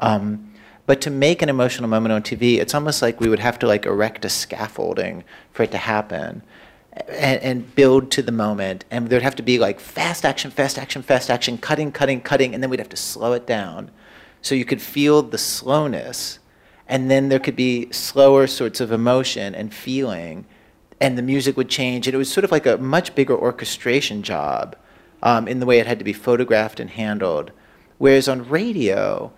Um, 0.00 0.47
but 0.88 1.02
to 1.02 1.10
make 1.10 1.42
an 1.42 1.50
emotional 1.50 1.86
moment 1.86 2.14
on 2.14 2.22
TV, 2.22 2.56
it's 2.56 2.74
almost 2.74 3.02
like 3.02 3.20
we 3.20 3.28
would 3.28 3.40
have 3.40 3.58
to 3.58 3.66
like 3.66 3.84
erect 3.84 4.24
a 4.24 4.30
scaffolding 4.30 5.22
for 5.52 5.62
it 5.62 5.70
to 5.72 5.76
happen. 5.76 6.40
And, 7.10 7.42
and, 7.42 7.74
build 7.76 8.10
to 8.12 8.22
the 8.22 8.32
moment. 8.32 8.86
And 8.90 9.08
there'd 9.08 9.22
have 9.22 9.36
to 9.36 9.42
be 9.42 9.58
like 9.58 9.78
fast 9.78 10.24
action, 10.24 10.50
fast 10.50 10.78
action, 10.78 11.02
fast 11.02 11.30
action, 11.30 11.58
cutting, 11.58 11.92
cutting, 11.92 12.22
cutting, 12.22 12.54
and 12.54 12.62
then 12.62 12.70
we'd 12.70 12.80
have 12.80 12.88
to 12.88 12.96
slow 12.96 13.34
it 13.34 13.46
down. 13.46 13.90
So 14.40 14.54
you 14.54 14.64
could 14.64 14.80
feel 14.80 15.22
the 15.22 15.38
slowness, 15.38 16.38
and 16.88 17.08
then 17.08 17.28
there 17.28 17.38
could 17.38 17.54
be 17.54 17.92
slower 17.92 18.46
sorts 18.46 18.80
of 18.80 18.90
emotion 18.90 19.54
and 19.54 19.72
feeling, 19.72 20.46
and 21.00 21.16
the 21.16 21.22
music 21.22 21.56
would 21.56 21.68
change. 21.68 22.08
And 22.08 22.14
it 22.14 22.18
was 22.18 22.32
sort 22.32 22.44
of 22.44 22.50
like 22.50 22.66
a 22.66 22.78
much 22.78 23.14
bigger 23.14 23.36
orchestration 23.36 24.22
job 24.22 24.74
um, 25.22 25.46
in 25.46 25.60
the 25.60 25.66
way 25.66 25.78
it 25.78 25.86
had 25.86 25.98
to 25.98 26.04
be 26.04 26.14
photographed 26.14 26.80
and 26.80 26.90
handled. 26.90 27.52
Whereas 27.98 28.26
on 28.26 28.48
radio, 28.48 29.32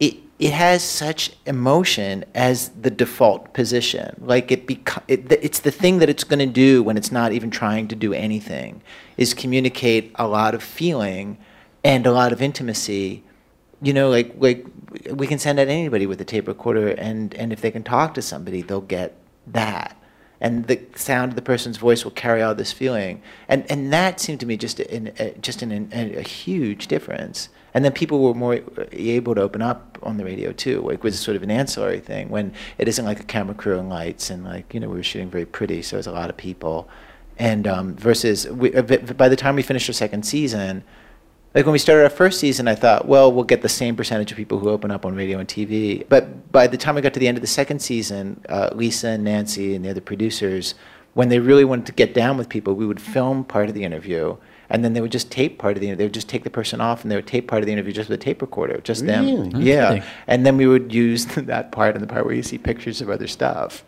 it 0.00 0.16
it 0.38 0.52
has 0.52 0.82
such 0.82 1.30
emotion 1.46 2.24
as 2.34 2.70
the 2.70 2.90
default 2.90 3.54
position. 3.54 4.16
Like 4.20 4.50
it, 4.50 4.66
beco- 4.66 5.02
it 5.06 5.30
it's 5.30 5.60
the 5.60 5.70
thing 5.70 5.98
that 5.98 6.08
it's 6.08 6.24
going 6.24 6.40
to 6.40 6.46
do 6.46 6.82
when 6.82 6.96
it's 6.96 7.12
not 7.12 7.32
even 7.32 7.50
trying 7.50 7.88
to 7.88 7.94
do 7.94 8.12
anything 8.12 8.82
is 9.16 9.32
communicate 9.32 10.12
a 10.16 10.26
lot 10.26 10.54
of 10.54 10.62
feeling 10.62 11.38
and 11.84 12.06
a 12.06 12.12
lot 12.12 12.32
of 12.32 12.42
intimacy. 12.42 13.22
You 13.80 13.92
know, 13.92 14.10
like 14.10 14.34
like 14.38 14.66
we 15.12 15.26
can 15.26 15.38
send 15.38 15.60
out 15.60 15.68
anybody 15.68 16.06
with 16.06 16.20
a 16.20 16.24
tape 16.24 16.48
recorder, 16.48 16.88
and 16.88 17.34
and 17.34 17.52
if 17.52 17.60
they 17.60 17.70
can 17.70 17.84
talk 17.84 18.14
to 18.14 18.22
somebody, 18.22 18.62
they'll 18.62 18.80
get 18.80 19.16
that. 19.46 19.96
And 20.40 20.66
the 20.66 20.80
sound 20.94 21.32
of 21.32 21.36
the 21.36 21.42
person's 21.42 21.76
voice 21.76 22.04
will 22.04 22.10
carry 22.10 22.42
out 22.42 22.56
this 22.56 22.72
feeling, 22.72 23.22
and 23.48 23.70
and 23.70 23.92
that 23.92 24.20
seemed 24.20 24.40
to 24.40 24.46
me 24.46 24.56
just 24.56 24.80
in 24.80 25.08
uh, 25.18 25.30
just 25.40 25.62
an, 25.62 25.70
an, 25.70 26.14
a 26.16 26.22
huge 26.22 26.88
difference 26.88 27.50
and 27.74 27.84
then 27.84 27.92
people 27.92 28.20
were 28.20 28.34
more 28.34 28.60
able 28.92 29.34
to 29.34 29.42
open 29.42 29.60
up 29.60 29.98
on 30.02 30.16
the 30.16 30.24
radio 30.24 30.52
too. 30.52 30.88
It 30.90 31.02
was 31.02 31.18
sort 31.18 31.36
of 31.36 31.42
an 31.42 31.50
ancillary 31.50 32.00
thing 32.00 32.28
when 32.28 32.52
it 32.78 32.86
isn't 32.86 33.04
like 33.04 33.20
a 33.20 33.24
camera 33.24 33.54
crew 33.54 33.78
and 33.78 33.88
lights 33.88 34.30
and 34.30 34.44
like 34.44 34.72
you 34.72 34.80
know 34.80 34.88
we 34.88 34.96
were 34.96 35.02
shooting 35.02 35.28
very 35.28 35.44
pretty, 35.44 35.82
so 35.82 35.96
was 35.96 36.06
a 36.06 36.12
lot 36.12 36.30
of 36.30 36.36
people. 36.36 36.88
And 37.36 37.66
um, 37.66 37.96
versus 37.96 38.48
we, 38.48 38.70
by 38.70 39.28
the 39.28 39.36
time 39.36 39.56
we 39.56 39.62
finished 39.62 39.88
our 39.88 39.92
second 39.92 40.24
season, 40.24 40.84
like 41.52 41.66
when 41.66 41.72
we 41.72 41.78
started 41.78 42.04
our 42.04 42.10
first 42.10 42.38
season, 42.38 42.68
I 42.68 42.76
thought, 42.76 43.08
well, 43.08 43.32
we'll 43.32 43.44
get 43.44 43.62
the 43.62 43.68
same 43.68 43.96
percentage 43.96 44.30
of 44.30 44.36
people 44.36 44.60
who 44.60 44.68
open 44.68 44.92
up 44.92 45.04
on 45.04 45.16
radio 45.16 45.38
and 45.38 45.48
TV. 45.48 46.08
But 46.08 46.52
by 46.52 46.68
the 46.68 46.76
time 46.76 46.94
we 46.94 47.00
got 47.00 47.14
to 47.14 47.20
the 47.20 47.26
end 47.26 47.36
of 47.36 47.42
the 47.42 47.48
second 47.48 47.80
season, 47.80 48.40
uh, 48.48 48.70
Lisa 48.72 49.08
and 49.08 49.24
Nancy 49.24 49.74
and 49.74 49.84
the 49.84 49.90
other 49.90 50.00
producers, 50.00 50.76
when 51.14 51.28
they 51.28 51.40
really 51.40 51.64
wanted 51.64 51.86
to 51.86 51.92
get 51.92 52.14
down 52.14 52.36
with 52.36 52.48
people, 52.48 52.74
we 52.74 52.86
would 52.86 53.00
film 53.00 53.44
part 53.44 53.68
of 53.68 53.74
the 53.74 53.84
interview 53.84 54.36
and 54.68 54.84
then 54.84 54.92
they 54.92 55.00
would 55.00 55.12
just 55.12 55.30
tape 55.30 55.58
part 55.58 55.76
of 55.76 55.80
the 55.80 55.86
interview. 55.86 55.98
they 55.98 56.04
would 56.04 56.14
just 56.14 56.28
take 56.28 56.44
the 56.44 56.50
person 56.50 56.80
off 56.80 57.02
and 57.02 57.10
they 57.10 57.16
would 57.16 57.26
tape 57.26 57.48
part 57.48 57.62
of 57.62 57.66
the 57.66 57.72
interview 57.72 57.92
just 57.92 58.08
with 58.08 58.20
a 58.20 58.22
tape 58.22 58.42
recorder 58.42 58.80
just 58.80 59.02
really? 59.02 59.50
them 59.50 59.60
yeah 59.60 60.04
and 60.26 60.44
then 60.44 60.56
we 60.56 60.66
would 60.66 60.92
use 60.92 61.26
that 61.36 61.72
part 61.72 61.94
and 61.94 62.02
the 62.02 62.06
part 62.06 62.24
where 62.24 62.34
you 62.34 62.42
see 62.42 62.58
pictures 62.58 63.00
of 63.00 63.10
other 63.10 63.26
stuff. 63.26 63.84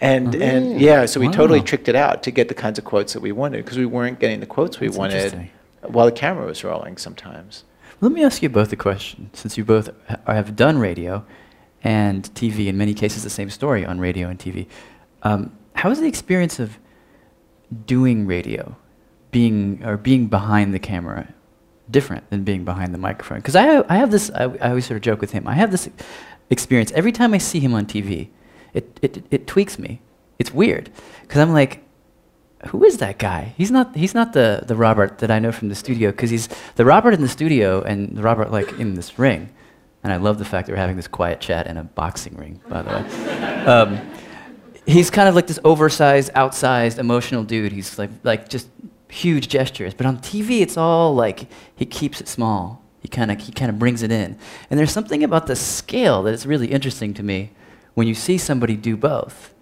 And 0.00 0.36
oh, 0.36 0.38
and 0.38 0.80
yeah 0.80 1.06
so 1.06 1.18
we 1.18 1.26
wow. 1.26 1.32
totally 1.32 1.60
tricked 1.60 1.88
it 1.88 1.96
out 1.96 2.22
to 2.22 2.30
get 2.30 2.48
the 2.48 2.54
kinds 2.54 2.78
of 2.78 2.84
quotes 2.84 3.12
that 3.14 3.20
we 3.20 3.32
wanted 3.32 3.64
because 3.64 3.78
we 3.78 3.86
weren't 3.86 4.20
getting 4.20 4.40
the 4.40 4.46
quotes 4.46 4.78
we 4.78 4.86
That's 4.86 4.98
wanted 4.98 5.50
while 5.82 6.06
the 6.06 6.12
camera 6.12 6.46
was 6.46 6.62
rolling 6.62 6.96
sometimes. 6.98 7.64
Let 8.00 8.12
me 8.12 8.22
ask 8.22 8.42
you 8.42 8.48
both 8.48 8.72
a 8.72 8.76
question 8.76 9.30
since 9.32 9.58
you 9.58 9.64
both 9.64 9.90
have 10.26 10.54
done 10.54 10.78
radio 10.78 11.24
and 11.82 12.22
TV 12.34 12.66
in 12.66 12.76
many 12.76 12.94
cases 12.94 13.24
the 13.24 13.30
same 13.30 13.50
story 13.50 13.84
on 13.84 13.98
radio 13.98 14.28
and 14.28 14.38
TV 14.38 14.66
um, 15.22 15.56
was 15.84 16.00
the 16.00 16.06
experience 16.06 16.58
of 16.58 16.78
doing 17.86 18.26
radio 18.26 18.76
being 19.38 19.84
or 19.84 19.96
being 19.96 20.26
behind 20.26 20.74
the 20.74 20.80
camera 20.80 21.32
different 21.88 22.28
than 22.28 22.42
being 22.42 22.64
behind 22.64 22.92
the 22.92 22.98
microphone. 22.98 23.38
Because 23.38 23.54
I, 23.54 23.84
I 23.88 23.96
have 23.98 24.10
this, 24.10 24.32
I, 24.34 24.42
I, 24.64 24.70
always 24.70 24.84
sort 24.84 24.96
of 24.96 25.02
joke 25.02 25.20
with 25.20 25.30
him. 25.30 25.46
I 25.46 25.54
have 25.54 25.70
this 25.70 25.88
experience 26.50 26.90
every 26.90 27.12
time 27.12 27.32
I 27.32 27.38
see 27.38 27.60
him 27.60 27.72
on 27.72 27.86
TV. 27.86 28.30
It, 28.74 28.98
it, 29.00 29.24
it 29.30 29.46
tweaks 29.46 29.78
me. 29.78 30.00
It's 30.40 30.52
weird 30.52 30.90
because 31.22 31.40
I'm 31.40 31.52
like, 31.52 31.84
who 32.70 32.84
is 32.84 32.98
that 32.98 33.18
guy? 33.18 33.54
He's 33.56 33.70
not, 33.70 33.94
he's 33.94 34.12
not 34.12 34.32
the, 34.32 34.64
the 34.66 34.74
Robert 34.74 35.18
that 35.18 35.30
I 35.30 35.38
know 35.38 35.52
from 35.52 35.68
the 35.68 35.76
studio 35.76 36.10
because 36.10 36.30
he's 36.30 36.48
the 36.74 36.84
Robert 36.84 37.14
in 37.14 37.20
the 37.20 37.28
studio 37.28 37.80
and 37.82 38.16
the 38.16 38.22
Robert 38.22 38.50
like 38.50 38.72
in 38.80 38.94
this 38.94 39.20
ring. 39.20 39.50
And 40.02 40.12
I 40.12 40.16
love 40.16 40.40
the 40.40 40.44
fact 40.44 40.66
that 40.66 40.72
we're 40.72 40.80
having 40.80 40.96
this 40.96 41.06
quiet 41.06 41.40
chat 41.40 41.68
in 41.68 41.76
a 41.76 41.84
boxing 41.84 42.34
ring, 42.36 42.60
by 42.68 42.82
the 42.82 42.90
way. 42.90 43.04
Um, 43.68 44.00
he's 44.86 45.10
kind 45.10 45.28
of 45.28 45.34
like 45.34 45.46
this 45.46 45.58
oversized, 45.62 46.32
outsized, 46.32 46.98
emotional 46.98 47.44
dude. 47.44 47.70
He's 47.70 47.98
like, 47.98 48.10
like 48.22 48.48
just 48.48 48.68
huge 49.08 49.48
gestures. 49.48 49.94
But 49.94 50.06
on 50.06 50.18
TV, 50.18 50.60
it's 50.60 50.76
all 50.76 51.14
like 51.14 51.46
he 51.74 51.86
keeps 51.86 52.20
it 52.20 52.28
small. 52.28 52.82
He 53.00 53.08
kind 53.08 53.30
of 53.30 53.40
he 53.40 53.52
kind 53.52 53.70
of 53.70 53.78
brings 53.78 54.02
it 54.02 54.10
in. 54.10 54.36
And 54.70 54.78
there's 54.78 54.92
something 54.92 55.22
about 55.22 55.46
the 55.46 55.56
scale 55.56 56.22
that 56.24 56.34
is 56.34 56.46
really 56.46 56.68
interesting 56.68 57.14
to 57.14 57.22
me 57.22 57.52
when 57.94 58.06
you 58.06 58.14
see 58.14 58.38
somebody 58.38 58.76
do 58.76 58.96
both. 58.96 59.54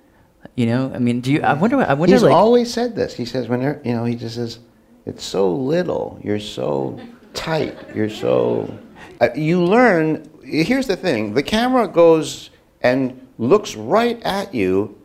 You 0.55 0.67
know, 0.67 0.93
I 0.95 0.99
mean, 0.99 1.21
do 1.21 1.33
you? 1.33 1.43
I 1.43 1.55
wonder. 1.55 1.77
I 1.79 1.95
wonder. 1.95 2.15
He's 2.15 2.23
like, 2.23 2.33
always 2.33 2.73
said 2.73 2.95
this. 2.95 3.15
He 3.15 3.25
says 3.25 3.49
when 3.49 3.61
you 3.63 3.93
know, 3.93 4.05
he 4.05 4.15
just 4.15 4.37
says, 4.37 4.59
"It's 5.05 5.25
so 5.25 5.53
little. 5.55 6.19
You're 6.23 6.41
so 6.41 7.01
tight. 7.35 7.77
You're 7.95 8.11
so." 8.11 8.73
Uh, 9.21 9.29
you 9.35 9.63
learn. 9.63 10.31
Here's 10.45 10.87
the 10.87 10.97
thing: 10.97 11.35
the 11.35 11.43
camera 11.43 11.89
goes 11.89 12.51
and 12.81 13.27
looks 13.39 13.75
right 13.75 14.23
at 14.23 14.55
you 14.55 14.96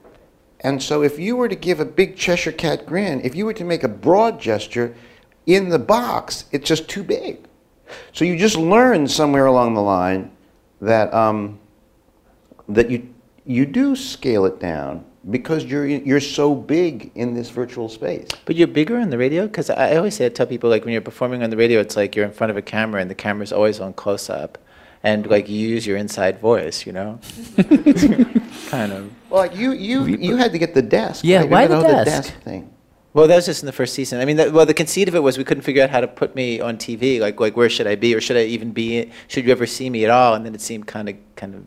and 0.62 0.82
so 0.82 1.04
if 1.04 1.20
you 1.20 1.36
were 1.36 1.50
to 1.50 1.56
give 1.56 1.80
a 1.80 1.86
big 1.86 2.16
Cheshire 2.16 2.52
Cat 2.52 2.86
grin, 2.86 3.22
if 3.22 3.36
you 3.36 3.46
were 3.46 3.54
to 3.54 3.64
make 3.64 3.84
a 3.84 3.88
broad 3.88 4.40
gesture 4.40 4.96
in 5.46 5.70
the 5.70 5.80
box, 5.80 6.46
it's 6.52 6.68
just 6.68 6.88
too 6.88 7.04
big. 7.04 7.40
So 8.14 8.24
you 8.26 8.38
just 8.38 8.56
learn 8.56 9.08
somewhere 9.08 9.48
along 9.48 9.74
the 9.74 9.82
line 9.82 10.32
that, 10.80 11.14
um, 11.14 11.60
that 12.70 12.90
you, 12.90 13.14
you 13.46 13.66
do 13.66 13.96
scale 13.96 14.46
it 14.46 14.60
down 14.60 15.04
because 15.30 15.66
you're 15.66 15.86
you're 15.86 16.20
so 16.20 16.56
big 16.56 17.12
in 17.16 17.34
this 17.36 17.50
virtual 17.50 17.90
space. 17.90 18.28
But 18.46 18.56
you're 18.56 18.68
bigger 18.68 18.98
on 18.98 19.10
the 19.10 19.18
radio 19.18 19.48
because 19.48 19.70
I 19.70 19.92
I 19.92 19.98
always 19.98 20.16
say 20.16 20.26
I 20.26 20.30
tell 20.30 20.48
people 20.48 20.70
like 20.70 20.84
when 20.84 20.94
you're 20.94 21.02
performing 21.02 21.44
on 21.44 21.50
the 21.50 21.58
radio, 21.58 21.80
it's 21.80 21.96
like 21.96 22.16
you're 22.16 22.26
in 22.26 22.32
front 22.32 22.52
of 22.52 22.58
a 22.58 22.62
camera 22.62 23.02
and 23.02 23.10
the 23.10 23.16
camera's 23.16 23.52
always 23.52 23.80
on 23.80 23.94
close 23.94 24.30
up, 24.30 24.58
and 25.04 25.28
like 25.28 25.48
you 25.50 25.68
use 25.68 25.86
your 25.86 25.98
inside 25.98 26.40
voice, 26.40 26.86
you 26.86 26.92
know, 26.92 27.20
kind 28.72 28.92
of. 28.94 29.12
Well, 29.30 29.42
like 29.42 29.56
you 29.56 29.74
you 29.74 30.06
you 30.06 30.38
had 30.38 30.52
to 30.54 30.58
get 30.58 30.74
the 30.74 30.82
desk. 30.82 31.24
Yeah, 31.24 31.38
right? 31.38 31.46
You 31.46 31.52
why 31.52 31.68
got 31.68 31.82
the 31.88 31.98
all 31.98 32.06
desk? 32.06 32.34
thing? 32.42 32.74
Well, 33.14 33.28
that 33.28 33.36
was 33.36 33.46
just 33.46 33.62
in 33.62 33.66
the 33.66 33.74
first 33.74 33.94
season. 33.94 34.22
I 34.22 34.26
mean, 34.26 34.38
that, 34.38 34.54
well, 34.54 34.66
the 34.66 34.74
conceit 34.74 35.10
of 35.10 35.16
it 35.16 35.20
was 35.20 35.38
we 35.38 35.44
couldn't 35.44 35.64
figure 35.64 35.84
out 35.84 35.90
how 35.90 36.00
to 36.00 36.08
put 36.08 36.34
me 36.34 36.62
on 36.62 36.78
TV. 36.78 37.20
Like, 37.20 37.42
like 37.42 37.58
where 37.58 37.70
should 37.70 37.86
I 37.86 37.96
be, 37.96 38.16
or 38.16 38.22
should 38.22 38.38
I 38.38 38.44
even 38.44 38.72
be? 38.72 39.12
Should 39.28 39.46
you 39.46 39.52
ever 39.52 39.68
see 39.68 39.90
me 39.90 40.06
at 40.06 40.10
all? 40.10 40.34
And 40.34 40.46
then 40.46 40.56
it 40.56 40.62
seemed 40.62 40.88
kind 40.88 41.10
of, 41.10 41.18
kind 41.36 41.56
of 41.56 41.64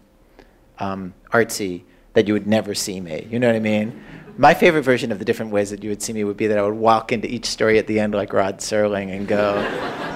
um, 0.78 1.14
artsy 1.32 1.82
that 2.14 2.26
you 2.26 2.32
would 2.32 2.46
never 2.46 2.75
see 2.75 2.99
me. 2.99 3.26
You 3.30 3.38
know 3.38 3.49
what 3.49 3.56
I 3.56 3.61
mean? 3.61 4.02
My 4.38 4.54
favorite 4.54 4.82
version 4.82 5.12
of 5.12 5.18
the 5.18 5.25
different 5.25 5.52
ways 5.52 5.68
that 5.68 5.84
you 5.84 5.90
would 5.90 6.02
see 6.02 6.14
me 6.14 6.25
would 6.25 6.38
be 6.38 6.46
that 6.46 6.56
I 6.56 6.62
would 6.62 6.75
walk 6.75 7.12
into 7.12 7.30
each 7.30 7.44
story 7.44 7.78
at 7.78 7.87
the 7.87 8.00
end 8.00 8.14
like 8.14 8.32
Rod 8.32 8.58
Serling 8.58 9.14
and 9.14 9.28
go, 9.28 9.54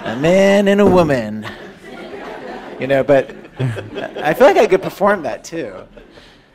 "A 0.05 0.17
man 0.17 0.67
and 0.67 0.81
a 0.81 0.87
woman." 0.87 1.47
You 2.81 2.87
know, 2.87 3.05
but 3.05 3.31
I 3.61 4.35
feel 4.35 4.47
like 4.47 4.57
I 4.57 4.67
could 4.67 4.83
perform 4.83 5.23
that 5.23 5.45
too. 5.45 5.75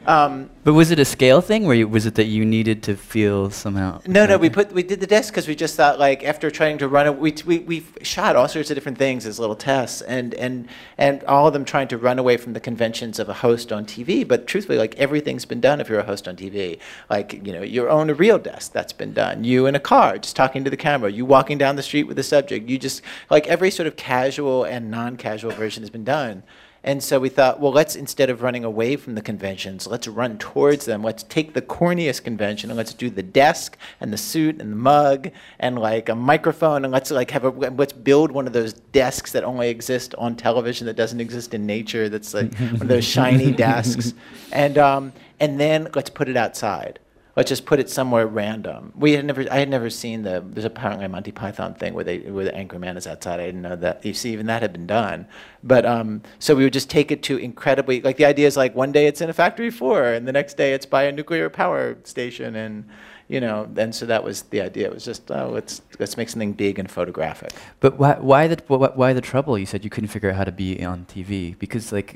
Um, 0.05 0.50
But 0.63 0.74
was 0.74 0.91
it 0.91 1.00
a 1.00 1.05
scale 1.05 1.41
thing, 1.41 1.65
or 1.65 1.88
was 1.88 2.05
it 2.05 2.15
that 2.15 2.25
you 2.25 2.45
needed 2.45 2.83
to 2.83 2.95
feel 2.95 3.50
somehow? 3.50 4.01
No, 4.05 4.25
no, 4.25 4.38
we 4.38 4.50
put 4.50 4.72
we 4.72 4.83
did 4.83 5.00
the 5.00 5.07
desk 5.07 5.33
because 5.33 5.48
we 5.48 5.55
just 5.55 5.75
thought 5.75 6.00
like 6.00 6.24
after 6.24 6.50
trying 6.51 6.77
to 6.79 6.88
run 6.88 7.19
we 7.19 7.33
we 7.45 7.60
we 7.60 7.86
shot 8.01 8.36
all 8.36 8.48
sorts 8.48 8.69
of 8.69 8.75
different 8.75 8.98
things 8.98 9.25
as 9.25 9.39
little 9.39 9.55
tests, 9.55 10.01
and 10.01 10.33
and 10.36 10.67
and 10.98 11.24
all 11.25 11.48
of 11.48 11.53
them 11.53 11.65
trying 11.65 11.88
to 11.89 11.98
run 11.98 12.19
away 12.19 12.38
from 12.38 12.53
the 12.53 12.60
conventions 12.60 13.19
of 13.19 13.29
a 13.29 13.33
host 13.33 13.72
on 13.72 13.86
TV. 13.86 14.27
But 14.27 14.48
truthfully, 14.48 14.77
like 14.77 14.95
everything's 14.95 15.45
been 15.45 15.62
done 15.62 15.79
if 15.79 15.89
you're 15.89 16.00
a 16.00 16.05
host 16.05 16.27
on 16.27 16.36
TV. 16.36 16.79
Like 17.10 17.45
you 17.45 17.53
know, 17.53 17.62
you 17.62 17.88
own 17.88 18.10
a 18.10 18.13
real 18.13 18.39
desk 18.39 18.74
that's 18.74 18.93
been 18.93 19.13
done. 19.13 19.43
You 19.43 19.67
in 19.67 19.75
a 19.75 19.79
car 19.79 20.17
just 20.17 20.36
talking 20.36 20.63
to 20.63 20.69
the 20.69 20.77
camera. 20.77 21.12
You 21.12 21.25
walking 21.25 21.57
down 21.57 21.75
the 21.75 21.83
street 21.83 22.03
with 22.03 22.17
the 22.17 22.24
subject. 22.24 22.69
You 22.69 22.77
just 22.77 23.01
like 23.29 23.48
every 23.48 23.72
sort 23.72 23.88
of 23.88 23.95
casual 23.95 24.63
and 24.63 24.91
non-casual 24.91 25.51
version 25.51 25.83
has 25.83 25.89
been 25.89 26.05
done. 26.05 26.43
And 26.83 27.01
so 27.01 27.19
we 27.19 27.29
thought, 27.29 27.61
well, 27.61 27.71
let's 27.71 27.95
instead 27.95 28.29
of 28.29 28.41
running 28.41 28.65
away 28.65 28.97
from 28.97 29.15
the 29.15 29.21
conventions, 29.21 29.87
let's 29.87 30.07
run 30.07 30.37
towards 30.37 30.85
them. 30.85 31.01
Let's 31.01 31.23
take 31.23 31.53
the 31.53 31.61
corniest 31.61 32.23
convention 32.23 32.69
and 32.69 32.77
let's 32.77 32.93
do 32.93 33.09
the 33.09 33.23
desk 33.23 33.77
and 34.01 34.11
the 34.11 34.17
suit 34.17 34.59
and 34.59 34.71
the 34.71 34.75
mug 34.75 35.31
and 35.59 35.79
like 35.79 36.09
a 36.09 36.15
microphone 36.15 36.83
and 36.83 36.91
let's 36.91 37.09
like 37.09 37.31
have 37.31 37.45
a 37.45 37.49
let's 37.49 37.93
build 37.93 38.31
one 38.31 38.47
of 38.47 38.53
those 38.53 38.73
desks 38.73 39.31
that 39.31 39.45
only 39.45 39.69
exist 39.69 40.13
on 40.15 40.35
television 40.35 40.85
that 40.87 40.95
doesn't 40.95 41.21
exist 41.21 41.53
in 41.53 41.65
nature. 41.65 42.09
That's 42.09 42.33
like 42.33 42.53
one 42.57 42.81
of 42.81 42.87
those 42.87 43.05
shiny 43.05 43.51
desks, 43.65 44.13
and 44.51 44.77
um, 44.77 45.13
and 45.39 45.59
then 45.59 45.87
let's 45.95 46.09
put 46.09 46.27
it 46.27 46.35
outside. 46.35 46.99
Let's 47.35 47.49
just 47.49 47.65
put 47.65 47.79
it 47.79 47.89
somewhere 47.89 48.27
random. 48.27 48.93
We 48.95 49.13
had 49.13 49.25
never, 49.25 49.43
I 49.49 49.57
had 49.57 49.69
never 49.69 49.89
seen 49.89 50.21
the. 50.21 50.43
There's 50.45 50.65
apparently 50.65 51.05
a 51.05 51.09
Monty 51.09 51.31
Python 51.31 51.73
thing 51.73 51.95
where 51.95 52.03
they, 52.03 52.19
where 52.19 52.45
the 52.45 52.53
angry 52.53 52.77
man 52.77 52.95
is 52.95 53.07
outside. 53.07 53.39
I 53.39 53.47
didn't 53.47 53.63
know 53.63 53.75
that. 53.75 54.05
You 54.05 54.13
see, 54.13 54.33
even 54.33 54.45
that 54.45 54.61
had 54.61 54.71
been 54.71 54.85
done. 54.85 55.25
But 55.63 55.83
um, 55.83 56.21
so 56.37 56.53
we 56.53 56.63
would 56.63 56.73
just 56.73 56.91
take 56.91 57.11
it 57.11 57.23
to 57.23 57.37
incredibly. 57.37 58.01
Like 58.01 58.17
the 58.17 58.25
idea 58.25 58.45
is 58.45 58.55
like 58.55 58.75
one 58.75 58.91
day 58.91 59.07
it's 59.07 59.19
in 59.19 59.31
a 59.31 59.33
factory 59.33 59.71
floor, 59.71 60.03
and 60.03 60.27
the 60.27 60.31
next 60.31 60.57
day 60.57 60.73
it's 60.73 60.85
by 60.85 61.03
a 61.03 61.11
nuclear 61.11 61.49
power 61.49 61.97
station, 62.03 62.55
and 62.55 62.87
you 63.27 63.41
know. 63.41 63.67
And 63.77 63.95
so 63.95 64.05
that 64.05 64.23
was 64.23 64.43
the 64.43 64.61
idea. 64.61 64.85
It 64.85 64.93
was 64.93 65.03
just 65.03 65.31
oh, 65.31 65.49
let's 65.51 65.81
let's 65.97 66.17
make 66.17 66.29
something 66.29 66.53
big 66.53 66.77
and 66.77 66.91
photographic. 66.91 67.51
But 67.79 67.97
why, 67.97 68.13
why 68.19 68.45
the 68.45 68.61
why, 68.67 69.13
the 69.13 69.21
trouble? 69.21 69.57
You 69.57 69.65
said 69.65 69.83
you 69.83 69.89
couldn't 69.89 70.09
figure 70.09 70.29
out 70.29 70.35
how 70.35 70.43
to 70.43 70.51
be 70.51 70.83
on 70.85 71.05
TV 71.05 71.57
because 71.57 71.91
like 71.91 72.13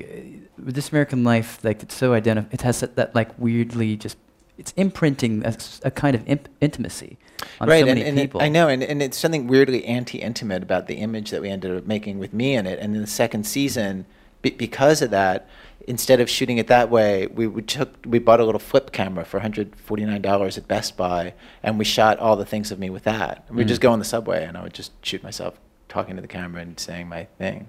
with 0.64 0.76
this 0.76 0.90
American 0.90 1.24
Life, 1.24 1.58
like 1.64 1.82
it's 1.82 1.96
so 1.96 2.12
identif- 2.12 2.54
It 2.54 2.60
has 2.60 2.78
that, 2.78 2.94
that 2.94 3.16
like 3.16 3.36
weirdly 3.36 3.96
just 3.96 4.16
it's 4.58 4.72
imprinting 4.76 5.44
a 5.84 5.90
kind 5.90 6.14
of 6.16 6.22
imp- 6.28 6.48
intimacy 6.60 7.16
on 7.60 7.68
right, 7.68 7.80
so 7.80 7.86
many 7.86 8.00
and, 8.00 8.10
and 8.10 8.18
it- 8.18 8.22
people. 8.22 8.42
I 8.42 8.48
know, 8.48 8.68
and, 8.68 8.82
and 8.82 9.00
it's 9.00 9.16
something 9.16 9.46
weirdly 9.46 9.84
anti-intimate 9.84 10.62
about 10.62 10.88
the 10.88 10.96
image 10.96 11.30
that 11.30 11.40
we 11.40 11.48
ended 11.48 11.76
up 11.76 11.86
making 11.86 12.18
with 12.18 12.34
me 12.34 12.54
in 12.54 12.66
it. 12.66 12.78
And 12.80 12.94
in 12.94 13.00
the 13.00 13.06
second 13.06 13.44
season, 13.46 14.04
be, 14.42 14.50
because 14.50 15.00
of 15.00 15.10
that, 15.10 15.48
instead 15.86 16.20
of 16.20 16.28
shooting 16.28 16.58
it 16.58 16.66
that 16.66 16.90
way, 16.90 17.28
we, 17.28 17.46
we 17.46 17.62
took 17.62 17.94
we 18.04 18.18
bought 18.18 18.40
a 18.40 18.44
little 18.44 18.58
flip 18.58 18.90
camera 18.92 19.24
for 19.24 19.38
149 19.38 20.20
dollars 20.20 20.58
at 20.58 20.66
Best 20.68 20.96
Buy, 20.96 21.34
and 21.62 21.78
we 21.78 21.84
shot 21.84 22.18
all 22.18 22.34
the 22.36 22.44
things 22.44 22.72
of 22.72 22.78
me 22.80 22.90
with 22.90 23.04
that. 23.04 23.44
And 23.48 23.56
we'd 23.56 23.66
Mm. 23.66 23.68
just 23.70 23.80
go 23.80 23.92
on 23.92 24.00
the 24.00 24.04
subway, 24.04 24.44
and 24.44 24.56
I 24.56 24.62
would 24.64 24.74
just 24.74 24.92
shoot 25.06 25.22
myself 25.22 25.54
talking 25.88 26.16
to 26.16 26.20
the 26.22 26.28
camera 26.28 26.60
and 26.62 26.78
saying 26.78 27.08
my 27.08 27.24
thing. 27.38 27.68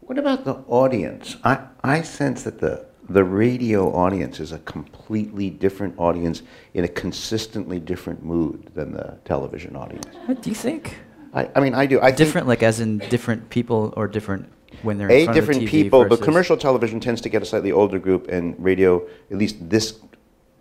What 0.00 0.16
about 0.18 0.44
the 0.46 0.54
audience? 0.68 1.36
I, 1.44 1.66
I 1.84 2.00
sense 2.00 2.42
that 2.44 2.60
the, 2.60 2.86
the 3.08 3.24
radio 3.24 3.92
audience 3.94 4.40
is 4.40 4.52
a 4.52 4.58
completely 4.60 5.50
different 5.50 5.94
audience 5.98 6.42
in 6.74 6.84
a 6.84 6.88
consistently 6.88 7.80
different 7.80 8.22
mood 8.24 8.70
than 8.74 8.92
the 8.92 9.18
television 9.24 9.76
audience. 9.76 10.06
What 10.26 10.42
do 10.42 10.50
you 10.50 10.56
think? 10.56 10.98
I, 11.32 11.48
I 11.54 11.60
mean, 11.60 11.74
I 11.74 11.86
do. 11.86 12.00
I 12.00 12.10
different, 12.10 12.46
like 12.46 12.62
as 12.62 12.80
in 12.80 12.98
different 12.98 13.48
people 13.50 13.92
or 13.96 14.08
different 14.08 14.50
when 14.82 14.98
they're 14.98 15.08
in 15.08 15.22
a 15.22 15.24
front 15.24 15.38
of 15.38 15.46
the 15.46 15.52
different 15.52 15.68
TV 15.68 15.82
people, 15.82 16.04
but 16.04 16.22
commercial 16.22 16.56
television 16.56 17.00
tends 17.00 17.20
to 17.22 17.28
get 17.28 17.42
a 17.42 17.44
slightly 17.44 17.72
older 17.72 17.98
group, 17.98 18.28
and 18.28 18.54
radio, 18.58 19.06
at 19.30 19.38
least 19.38 19.56
this 19.68 19.98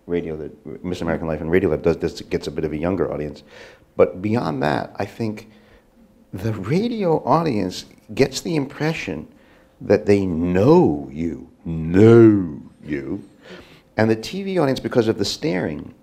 radio 0.08 0.38
that 0.38 0.84
This 0.84 1.02
American 1.02 1.28
Life 1.28 1.42
and 1.42 1.52
Radio 1.52 1.70
Lab 1.70 1.84
does, 1.84 1.98
this 1.98 2.22
gets 2.22 2.48
a 2.48 2.52
bit 2.52 2.64
of 2.64 2.72
a 2.72 2.78
younger 2.78 3.12
audience. 3.12 3.44
But 3.98 4.22
beyond 4.22 4.64
that, 4.64 4.96
I 4.96 5.06
think 5.06 5.50
the 6.34 6.54
radio 6.54 7.24
audience 7.24 7.86
gets 8.14 8.42
the 8.42 8.56
impression 8.56 9.28
that 9.82 10.06
they 10.06 10.26
know 10.26 11.10
you, 11.12 11.50
know 11.68 12.62
you, 12.84 13.28
and 13.98 14.10
the 14.10 14.16
TV 14.16 14.60
audience, 14.62 14.80
because 14.80 15.08
of 15.08 15.18
the 15.18 15.26
staring, 15.26 15.94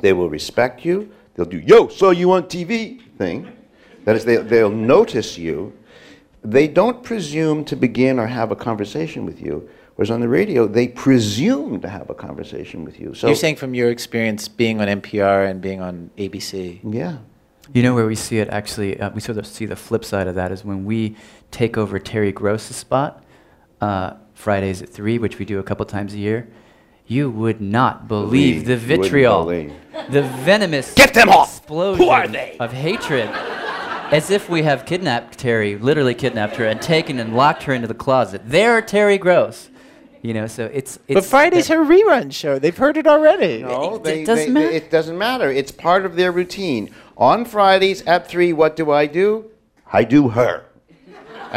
they 0.00 0.12
will 0.12 0.28
respect 0.28 0.84
you. 0.84 1.10
They'll 1.34 1.46
do 1.46 1.58
"Yo, 1.58 1.88
saw 1.88 2.10
you 2.10 2.32
on 2.32 2.44
TV" 2.44 3.00
thing. 3.16 3.52
That 4.04 4.16
is, 4.16 4.24
they, 4.24 4.36
they'll 4.36 4.70
notice 4.70 5.36
you. 5.36 5.72
They 6.42 6.68
don't 6.68 7.02
presume 7.02 7.64
to 7.64 7.76
begin 7.76 8.18
or 8.20 8.26
have 8.26 8.52
a 8.52 8.56
conversation 8.56 9.26
with 9.26 9.40
you. 9.40 9.68
Whereas 9.96 10.10
on 10.10 10.20
the 10.20 10.28
radio, 10.28 10.68
they 10.68 10.88
presume 10.88 11.80
to 11.80 11.88
have 11.88 12.10
a 12.10 12.14
conversation 12.14 12.84
with 12.84 13.00
you. 13.00 13.14
So 13.14 13.26
You're 13.26 13.36
saying 13.36 13.56
from 13.56 13.74
your 13.74 13.90
experience 13.90 14.46
being 14.46 14.80
on 14.80 14.88
NPR 14.88 15.50
and 15.50 15.60
being 15.60 15.80
on 15.80 16.10
ABC. 16.18 16.80
Yeah. 16.84 17.18
You 17.72 17.82
know 17.82 17.94
where 17.94 18.06
we 18.06 18.14
see 18.14 18.38
it 18.38 18.48
actually, 18.50 19.00
uh, 19.00 19.10
we 19.10 19.20
sort 19.20 19.38
of 19.38 19.46
see 19.46 19.66
the 19.66 19.74
flip 19.74 20.04
side 20.04 20.28
of 20.28 20.34
that 20.36 20.52
is 20.52 20.64
when 20.64 20.84
we 20.84 21.16
take 21.50 21.76
over 21.76 21.98
Terry 21.98 22.30
Gross's 22.30 22.76
spot, 22.76 23.24
uh, 23.80 24.12
Fridays 24.36 24.82
at 24.82 24.88
3, 24.90 25.18
which 25.18 25.38
we 25.38 25.44
do 25.44 25.58
a 25.58 25.62
couple 25.62 25.84
times 25.86 26.14
a 26.14 26.18
year. 26.18 26.46
You 27.08 27.30
would 27.30 27.60
not 27.60 28.06
believe, 28.08 28.64
Believe. 28.64 28.66
the 28.66 28.76
vitriol, 28.76 29.44
believe. 29.44 29.72
the 30.10 30.22
venomous 30.22 30.92
Get 30.94 31.14
them 31.14 31.28
off! 31.28 31.58
explosion 31.58 32.04
Who 32.04 32.10
are 32.10 32.28
they? 32.28 32.56
of 32.60 32.72
hatred. 32.72 33.28
As 34.12 34.30
if 34.30 34.48
we 34.48 34.62
have 34.62 34.86
kidnapped 34.86 35.38
Terry, 35.38 35.76
literally 35.76 36.14
kidnapped 36.14 36.56
her, 36.56 36.66
and 36.66 36.80
taken 36.82 37.18
and 37.18 37.34
locked 37.34 37.64
her 37.64 37.72
into 37.72 37.88
the 37.88 37.94
closet. 37.94 38.42
There, 38.44 38.80
Terry 38.82 39.18
Gross. 39.18 39.68
You 40.22 40.34
know, 40.34 40.46
so 40.48 40.66
it's. 40.72 40.98
it's 41.08 41.14
But 41.14 41.24
Friday's 41.24 41.68
her 41.68 41.78
rerun 41.84 42.32
show. 42.32 42.58
They've 42.58 42.76
heard 42.76 42.96
it 42.96 43.06
already. 43.06 43.62
No, 43.62 43.98
they, 43.98 44.24
doesn't 44.24 44.46
they- 44.46 44.60
matter. 44.60 44.70
It 44.70 44.90
doesn't 44.90 45.16
matter. 45.18 45.50
It's 45.50 45.70
part 45.72 46.04
of 46.04 46.16
their 46.16 46.32
routine. 46.32 46.90
On 47.16 47.44
Fridays 47.44 48.02
at 48.06 48.28
3, 48.28 48.52
what 48.52 48.74
do 48.76 48.90
I 48.90 49.06
do? 49.06 49.46
I 49.92 50.02
do 50.04 50.28
her. 50.30 50.64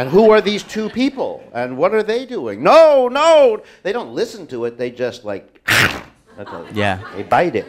And 0.00 0.08
who 0.08 0.30
are 0.30 0.40
these 0.40 0.62
two 0.62 0.88
people? 0.88 1.44
And 1.52 1.76
what 1.76 1.92
are 1.92 2.02
they 2.02 2.24
doing? 2.24 2.62
No, 2.62 3.08
no. 3.08 3.62
They 3.82 3.92
don't 3.92 4.14
listen 4.14 4.46
to 4.46 4.64
it. 4.64 4.78
They 4.78 4.90
just 4.90 5.26
like, 5.26 5.62
that's 6.38 6.50
all. 6.50 6.66
Yeah. 6.72 7.06
They 7.14 7.22
bite 7.22 7.54
it. 7.54 7.66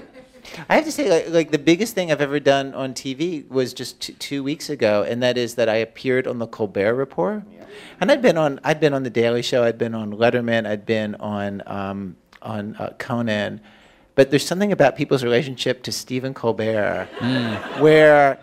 I 0.70 0.76
have 0.76 0.86
to 0.86 0.94
say, 0.94 1.10
like, 1.10 1.30
like 1.30 1.52
the 1.52 1.60
biggest 1.60 1.94
thing 1.94 2.10
I've 2.10 2.22
ever 2.22 2.39
done 2.39 2.74
on 2.74 2.94
TV 2.94 3.46
was 3.50 3.74
just 3.74 4.00
t- 4.00 4.13
two 4.13 4.46
weeks 4.46 4.70
ago, 4.70 5.04
and 5.04 5.22
that 5.22 5.38
is 5.38 5.56
that 5.56 5.67
I 5.67 5.76
appeared 5.76 6.26
on 6.26 6.39
the 6.39 6.48
Colbert 6.48 6.96
Report, 6.96 7.44
yeah. 7.54 7.65
and 8.00 8.10
I'd 8.10 8.22
been 8.22 8.38
on 8.38 8.60
I'd 8.63 8.80
been 8.80 8.94
on 8.94 9.04
the 9.04 9.10
Daily 9.10 9.44
Show, 9.44 9.63
I'd 9.63 9.78
been 9.78 9.94
on 9.94 10.12
Letterman, 10.13 10.65
I'd 10.65 10.86
been 10.86 11.15
on 11.15 11.62
um, 11.67 12.15
on 12.41 12.76
uh, 12.78 12.94
Conan, 12.98 13.62
but 14.15 14.32
there's 14.32 14.46
something 14.46 14.72
about 14.72 14.96
people's 14.96 15.24
relationship 15.24 15.84
to 15.84 15.91
Stephen 15.91 16.34
Colbert 16.34 17.08
where 17.78 18.39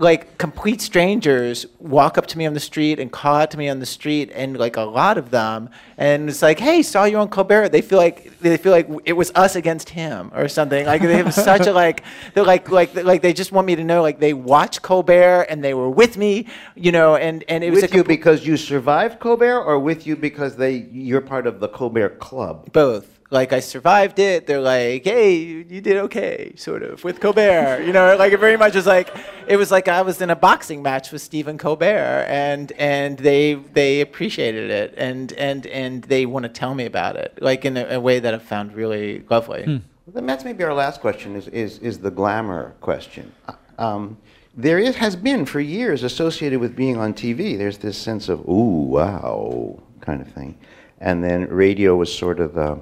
like 0.00 0.38
complete 0.38 0.80
strangers 0.80 1.66
walk 1.78 2.18
up 2.18 2.26
to 2.26 2.38
me 2.38 2.46
on 2.46 2.54
the 2.54 2.60
street 2.60 2.98
and 2.98 3.12
call 3.12 3.36
out 3.36 3.50
to 3.50 3.58
me 3.58 3.68
on 3.68 3.78
the 3.78 3.86
street 3.86 4.30
and 4.34 4.56
like 4.56 4.76
a 4.76 4.82
lot 4.82 5.18
of 5.18 5.30
them 5.30 5.68
and 5.96 6.28
it's 6.28 6.42
like 6.42 6.58
hey 6.58 6.82
saw 6.82 7.04
you 7.04 7.18
on 7.18 7.28
colbert 7.28 7.68
they 7.68 7.82
feel 7.82 7.98
like 7.98 8.30
they 8.40 8.56
feel 8.56 8.72
like 8.72 8.88
it 9.04 9.12
was 9.12 9.30
us 9.34 9.56
against 9.56 9.90
him 9.90 10.30
or 10.34 10.48
something. 10.48 10.86
Like 10.86 11.02
they 11.02 11.16
have 11.16 11.32
such 11.34 11.66
a 11.66 11.72
like 11.72 12.02
they're 12.34 12.44
like 12.44 12.70
like 12.70 12.94
like 12.94 13.22
they 13.22 13.32
just 13.32 13.52
want 13.52 13.66
me 13.66 13.76
to 13.76 13.84
know 13.84 14.02
like 14.02 14.18
they 14.18 14.34
watched 14.34 14.82
colbert 14.82 15.42
and 15.48 15.62
they 15.62 15.74
were 15.74 15.90
with 15.90 16.16
me 16.16 16.46
you 16.74 16.92
know 16.92 17.16
and 17.16 17.44
and 17.48 17.62
it 17.62 17.70
was 17.70 17.82
with 17.82 17.94
you 17.94 18.04
because 18.04 18.46
you 18.46 18.56
survived 18.56 19.20
Colbert, 19.20 19.62
or 19.62 19.78
with 19.78 20.06
you 20.06 20.16
because 20.16 20.56
they 20.56 20.88
you're 20.92 21.20
part 21.20 21.46
of 21.46 21.60
the 21.60 21.68
Colbert 21.68 22.18
Club? 22.18 22.72
both 22.72 23.19
like 23.30 23.52
I 23.52 23.60
survived 23.60 24.18
it. 24.18 24.46
They're 24.46 24.60
like, 24.60 25.04
"Hey, 25.04 25.34
you, 25.34 25.64
you 25.68 25.80
did 25.80 25.96
okay," 25.96 26.52
sort 26.56 26.82
of 26.82 27.04
with 27.04 27.20
Colbert. 27.20 27.82
You 27.86 27.92
know, 27.92 28.16
like 28.16 28.32
it 28.32 28.40
very 28.40 28.56
much 28.56 28.74
was 28.74 28.86
like 28.86 29.08
it 29.46 29.56
was 29.56 29.70
like 29.70 29.88
I 29.88 30.02
was 30.02 30.20
in 30.20 30.30
a 30.30 30.36
boxing 30.36 30.82
match 30.82 31.12
with 31.12 31.22
Stephen 31.22 31.56
Colbert, 31.56 32.26
and 32.28 32.72
and 32.72 33.18
they 33.18 33.54
they 33.54 34.00
appreciated 34.00 34.70
it, 34.70 34.94
and 34.96 35.32
and 35.34 35.66
and 35.66 36.02
they 36.04 36.26
want 36.26 36.42
to 36.42 36.48
tell 36.48 36.74
me 36.74 36.86
about 36.86 37.16
it, 37.16 37.38
like 37.40 37.64
in 37.64 37.76
a, 37.76 37.84
a 37.96 38.00
way 38.00 38.18
that 38.18 38.34
I 38.34 38.38
found 38.38 38.74
really 38.74 39.24
lovely. 39.30 39.64
Hmm. 39.64 39.78
Well, 40.10 40.14
Then 40.14 40.26
that's 40.26 40.44
maybe 40.44 40.64
our 40.64 40.74
last 40.74 41.00
question 41.00 41.36
is, 41.36 41.46
is, 41.48 41.78
is 41.78 41.98
the 42.00 42.10
glamour 42.10 42.74
question. 42.80 43.32
Uh, 43.46 43.52
um, 43.78 44.18
there 44.56 44.78
is, 44.80 44.96
has 44.96 45.14
been 45.14 45.46
for 45.46 45.60
years 45.60 46.02
associated 46.02 46.58
with 46.58 46.74
being 46.74 46.96
on 46.96 47.14
TV. 47.14 47.56
There's 47.56 47.78
this 47.78 47.96
sense 47.96 48.28
of, 48.28 48.40
ooh, 48.48 48.88
wow, 48.88 49.78
kind 50.00 50.20
of 50.20 50.26
thing. 50.32 50.58
And 50.98 51.22
then 51.22 51.48
radio 51.48 51.94
was 51.94 52.12
sort 52.12 52.40
of 52.40 52.54
the 52.54 52.80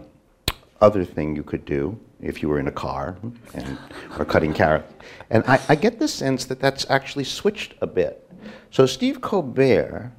other 0.80 1.04
thing 1.04 1.34
you 1.34 1.42
could 1.42 1.64
do 1.64 1.98
if 2.20 2.42
you 2.42 2.48
were 2.48 2.58
in 2.58 2.68
a 2.68 2.72
car 2.72 3.16
and, 3.54 3.78
or 4.18 4.24
cutting 4.24 4.52
carrots. 4.52 4.92
And 5.30 5.44
I, 5.46 5.60
I 5.68 5.74
get 5.74 5.98
the 5.98 6.08
sense 6.08 6.44
that 6.46 6.60
that's 6.60 6.88
actually 6.90 7.24
switched 7.24 7.74
a 7.80 7.86
bit. 7.86 8.28
So 8.70 8.86
Steve 8.86 9.20
Colbert 9.20 10.12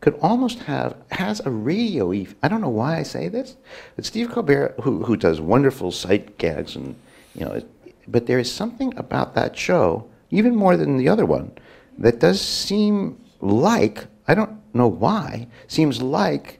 could 0.00 0.18
almost 0.20 0.58
have 0.60 0.96
has 1.12 1.40
a 1.40 1.50
radio. 1.50 2.12
I 2.42 2.48
don't 2.48 2.60
know 2.60 2.68
why 2.68 2.98
I 2.98 3.02
say 3.04 3.28
this, 3.28 3.56
but 3.94 4.04
Steve 4.04 4.30
Colbert, 4.30 4.74
who 4.82 5.04
who 5.04 5.16
does 5.16 5.40
wonderful 5.40 5.92
sight 5.92 6.38
gags 6.38 6.76
and 6.76 6.96
you 7.34 7.44
know, 7.44 7.62
but 8.08 8.26
there 8.26 8.40
is 8.40 8.50
something 8.50 8.92
about 8.96 9.34
that 9.34 9.56
show, 9.56 10.08
even 10.30 10.56
more 10.56 10.76
than 10.76 10.96
the 10.96 11.08
other 11.08 11.24
one, 11.24 11.52
that 11.98 12.18
does 12.18 12.40
seem 12.40 13.16
like 13.40 14.06
I 14.26 14.34
don't 14.34 14.60
know 14.74 14.88
why 14.88 15.46
seems 15.68 16.02
like 16.02 16.58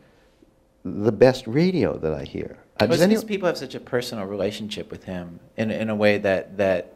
the 0.85 1.13
best 1.13 1.47
radio 1.47 1.99
that 1.99 2.15
I 2.15 2.25
hear. 2.25 2.62
Uh, 2.81 2.87
Well, 2.87 2.89
does 2.89 3.03
any- 3.03 3.17
people 3.25 3.47
have 3.47 3.59
such 3.59 3.75
a 3.75 3.81
personal 3.81 4.25
relationship 4.27 4.91
with 4.91 5.05
him 5.05 5.41
in 5.57 5.71
in 5.71 5.91
a 5.91 5.95
way 5.95 6.19
that 6.19 6.57
that 6.57 6.95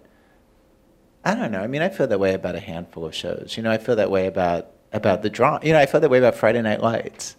I 1.24 1.34
don't 1.34 1.50
know. 1.50 1.60
I 1.60 1.66
mean, 1.66 1.82
I 1.82 1.88
feel 1.88 2.06
that 2.06 2.20
way 2.20 2.34
about 2.34 2.54
a 2.54 2.60
handful 2.60 3.04
of 3.04 3.14
shows. 3.14 3.54
You 3.56 3.62
know, 3.62 3.70
I 3.72 3.78
feel 3.78 3.96
that 3.96 4.10
way 4.10 4.26
about 4.26 4.68
about 4.92 5.22
the 5.22 5.30
draw. 5.30 5.58
You 5.62 5.72
know, 5.72 5.78
I 5.80 5.86
feel 5.86 6.00
that 6.00 6.08
way 6.10 6.18
about 6.18 6.34
Friday 6.36 6.62
Night 6.62 6.80
Lights. 6.80 7.36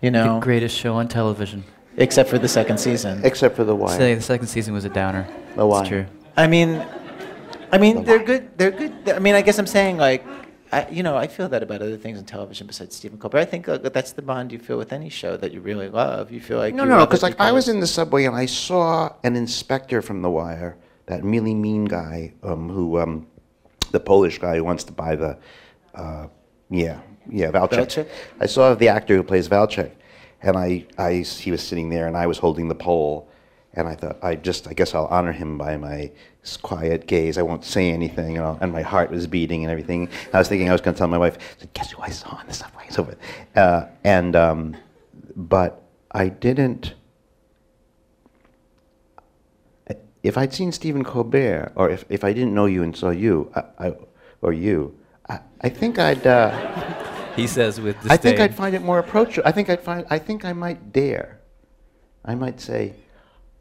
You 0.00 0.10
know, 0.10 0.34
the 0.34 0.40
greatest 0.40 0.76
show 0.76 0.94
on 0.94 1.08
television. 1.08 1.64
except 1.96 2.28
for 2.30 2.38
the 2.38 2.48
second 2.48 2.78
season. 2.78 3.20
Except 3.24 3.54
for 3.56 3.64
the 3.64 3.74
wire. 3.74 3.96
Say 3.98 4.14
the 4.14 4.20
second 4.22 4.46
season 4.48 4.74
was 4.74 4.84
a 4.84 4.88
downer. 4.88 5.26
The 5.56 5.66
Wire. 5.66 5.80
It's 5.82 5.88
true. 5.88 6.06
I 6.36 6.46
mean, 6.46 6.82
I 7.70 7.78
mean, 7.78 8.04
they're 8.04 8.22
good. 8.24 8.56
They're 8.58 8.70
good. 8.70 8.92
I 9.10 9.18
mean, 9.18 9.34
I 9.34 9.42
guess 9.42 9.58
I'm 9.58 9.66
saying 9.66 9.96
like, 9.98 10.24
I, 10.72 10.88
you 10.88 11.02
know, 11.02 11.18
I 11.18 11.26
feel 11.26 11.50
that 11.50 11.62
about 11.62 11.82
other 11.82 11.98
things 11.98 12.18
on 12.18 12.24
television 12.24 12.66
besides 12.66 12.96
Stephen 12.96 13.18
Colbert. 13.18 13.38
I 13.38 13.44
think 13.44 13.68
uh, 13.68 13.76
that's 13.76 14.12
the 14.12 14.22
bond 14.22 14.50
you 14.52 14.58
feel 14.58 14.78
with 14.78 14.92
any 14.92 15.10
show 15.10 15.36
that 15.36 15.52
you 15.52 15.60
really 15.60 15.90
love. 15.90 16.32
You 16.32 16.40
feel 16.40 16.56
like 16.56 16.74
No, 16.74 16.84
no, 16.84 17.04
because 17.04 17.22
like 17.22 17.38
I 17.38 17.52
was 17.52 17.68
in 17.68 17.80
the 17.80 17.86
subway 17.86 18.24
and 18.24 18.34
I 18.34 18.46
saw 18.46 19.14
an 19.22 19.36
inspector 19.36 20.00
from 20.00 20.22
The 20.22 20.30
Wire, 20.30 20.78
that 21.06 21.22
really 21.22 21.54
mean 21.54 21.84
guy, 21.84 22.32
um, 22.42 22.70
who, 22.70 22.98
um, 22.98 23.26
the 23.90 24.00
Polish 24.00 24.38
guy 24.38 24.56
who 24.56 24.64
wants 24.64 24.84
to 24.84 24.92
buy 24.92 25.14
the, 25.14 25.38
uh, 25.94 26.28
yeah, 26.70 27.00
yeah, 27.28 27.50
Valchek. 27.50 27.86
Valchek? 27.86 28.08
I 28.40 28.46
saw 28.46 28.74
the 28.74 28.88
actor 28.88 29.14
who 29.14 29.22
plays 29.22 29.48
Valchek, 29.48 29.90
and 30.40 30.56
I, 30.56 30.86
I, 30.96 31.16
he 31.16 31.50
was 31.50 31.62
sitting 31.62 31.90
there 31.90 32.06
and 32.06 32.16
I 32.16 32.26
was 32.26 32.38
holding 32.38 32.68
the 32.68 32.74
pole, 32.74 33.28
and 33.74 33.88
I 33.88 33.94
thought 33.94 34.18
I 34.22 34.34
just, 34.36 34.68
I 34.68 34.74
guess 34.74 34.94
I'll 34.94 35.06
honor 35.06 35.32
him 35.32 35.56
by 35.56 35.76
my 35.76 36.10
quiet 36.60 37.06
gaze. 37.06 37.38
I 37.38 37.42
won't 37.42 37.64
say 37.64 37.90
anything, 37.90 38.34
you 38.34 38.40
know, 38.40 38.58
and 38.60 38.70
my 38.72 38.82
heart 38.82 39.10
was 39.10 39.26
beating 39.26 39.64
and 39.64 39.70
everything. 39.70 40.08
I 40.32 40.38
was 40.38 40.48
thinking 40.48 40.68
I 40.68 40.72
was 40.72 40.80
going 40.80 40.94
to 40.94 40.98
tell 40.98 41.08
my 41.08 41.18
wife, 41.18 41.38
guess 41.72 41.90
who 41.90 42.02
I 42.02 42.10
saw 42.10 42.36
on 42.36 42.46
the 42.46 42.52
subway? 42.52 42.84
So, 42.90 43.08
uh, 43.56 43.86
and, 44.04 44.36
um, 44.36 44.76
but 45.36 45.82
I 46.10 46.28
didn't. 46.28 46.94
If 50.22 50.38
I'd 50.38 50.52
seen 50.52 50.70
Stephen 50.70 51.02
Colbert, 51.02 51.72
or 51.74 51.90
if, 51.90 52.04
if 52.08 52.22
I 52.22 52.32
didn't 52.32 52.54
know 52.54 52.66
you 52.66 52.82
and 52.84 52.96
saw 52.96 53.10
you, 53.10 53.50
I, 53.56 53.88
I, 53.88 53.94
or 54.40 54.52
you, 54.52 54.96
I, 55.28 55.40
I 55.62 55.68
think 55.68 55.98
I'd. 55.98 56.26
Uh, 56.26 56.98
He 57.36 57.46
says 57.46 57.80
with 57.80 57.96
disdain. 57.96 58.12
I 58.12 58.16
think. 58.18 58.40
I'd 58.40 58.54
find 58.54 58.74
it 58.74 58.82
more 58.82 58.98
approachable. 58.98 59.48
I 59.48 59.52
think 59.52 59.70
I'd 59.70 59.80
find. 59.80 60.06
I 60.10 60.18
think 60.18 60.44
I 60.44 60.52
might 60.52 60.92
dare. 60.92 61.40
I 62.24 62.34
might 62.34 62.60
say, 62.60 62.94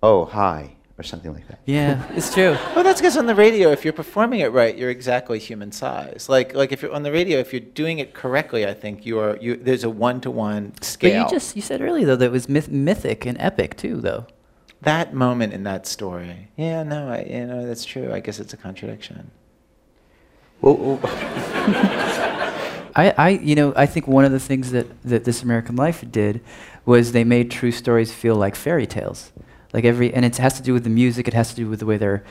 "Oh, 0.04 0.26
hi," 0.26 0.76
or 0.98 1.04
something 1.04 1.34
like 1.34 1.48
that. 1.48 1.60
Yeah, 1.66 2.04
it's 2.16 2.34
true. 2.34 2.58
Well, 2.76 2.84
that's 2.84 3.00
because 3.02 3.18
on 3.18 3.26
the 3.26 3.36
radio, 3.36 3.72
if 3.72 3.84
you're 3.84 3.94
performing 3.94 4.42
it 4.42 4.52
right, 4.52 4.78
you're 4.78 4.90
exactly 4.90 5.40
human 5.40 5.72
size. 5.72 6.28
Like, 6.30 6.54
like 6.54 6.72
if 6.72 6.82
you're 6.82 6.94
on 6.94 7.04
the 7.04 7.12
radio, 7.12 7.40
if 7.40 7.54
you're 7.54 7.60
doing 7.60 8.00
it 8.00 8.14
correctly, 8.14 8.66
I 8.66 8.74
think 8.74 9.06
you 9.06 9.20
are. 9.20 9.38
You 9.38 9.56
there's 9.56 9.84
a 9.84 9.90
one-to-one 9.90 10.64
scale. 10.64 10.76
But 10.76 10.86
scale. 10.86 11.24
you 11.24 11.30
just 11.30 11.56
you 11.56 11.62
said 11.62 11.82
earlier 11.82 12.06
though 12.06 12.16
that 12.18 12.26
it 12.26 12.32
was 12.32 12.48
myth- 12.50 12.70
mythic 12.70 13.26
and 13.26 13.38
epic 13.40 13.78
too 13.78 13.98
though. 14.02 14.28
that 14.82 15.14
moment 15.14 15.54
in 15.54 15.64
that 15.64 15.86
story. 15.88 16.50
Yeah, 16.58 16.84
no, 16.84 17.10
I, 17.10 17.22
you 17.24 17.46
know 17.46 17.66
that's 17.68 17.86
true. 17.86 18.12
I 18.12 18.20
guess 18.20 18.40
it's 18.40 18.54
a 18.54 18.58
contradiction. 18.58 19.32
Well, 20.62 21.00
I, 22.96 23.14
I, 23.18 23.30
you 23.30 23.56
know, 23.56 23.74
I 23.76 23.86
think 23.86 24.08
one 24.08 24.26
of 24.26 24.32
the 24.32 24.40
things 24.40 24.72
that, 24.72 25.02
that 25.04 25.24
This 25.24 25.42
American 25.42 25.76
Life 25.76 26.04
did 26.12 26.42
was 26.86 27.14
they 27.14 27.24
made 27.24 27.50
true 27.50 27.72
stories 27.72 28.14
feel 28.14 28.36
like 28.36 28.56
fairy 28.56 28.86
tales. 28.86 29.32
Like 29.74 29.86
every, 29.86 30.14
and 30.14 30.26
it 30.26 30.38
has 30.38 30.54
to 30.58 30.64
do 30.64 30.74
with 30.74 30.84
the 30.84 30.90
music, 30.90 31.28
it 31.28 31.34
has 31.34 31.50
to 31.52 31.56
do 31.56 31.70
with 31.70 31.80
the 31.80 31.86
way 31.86 31.98
they're 31.98 32.24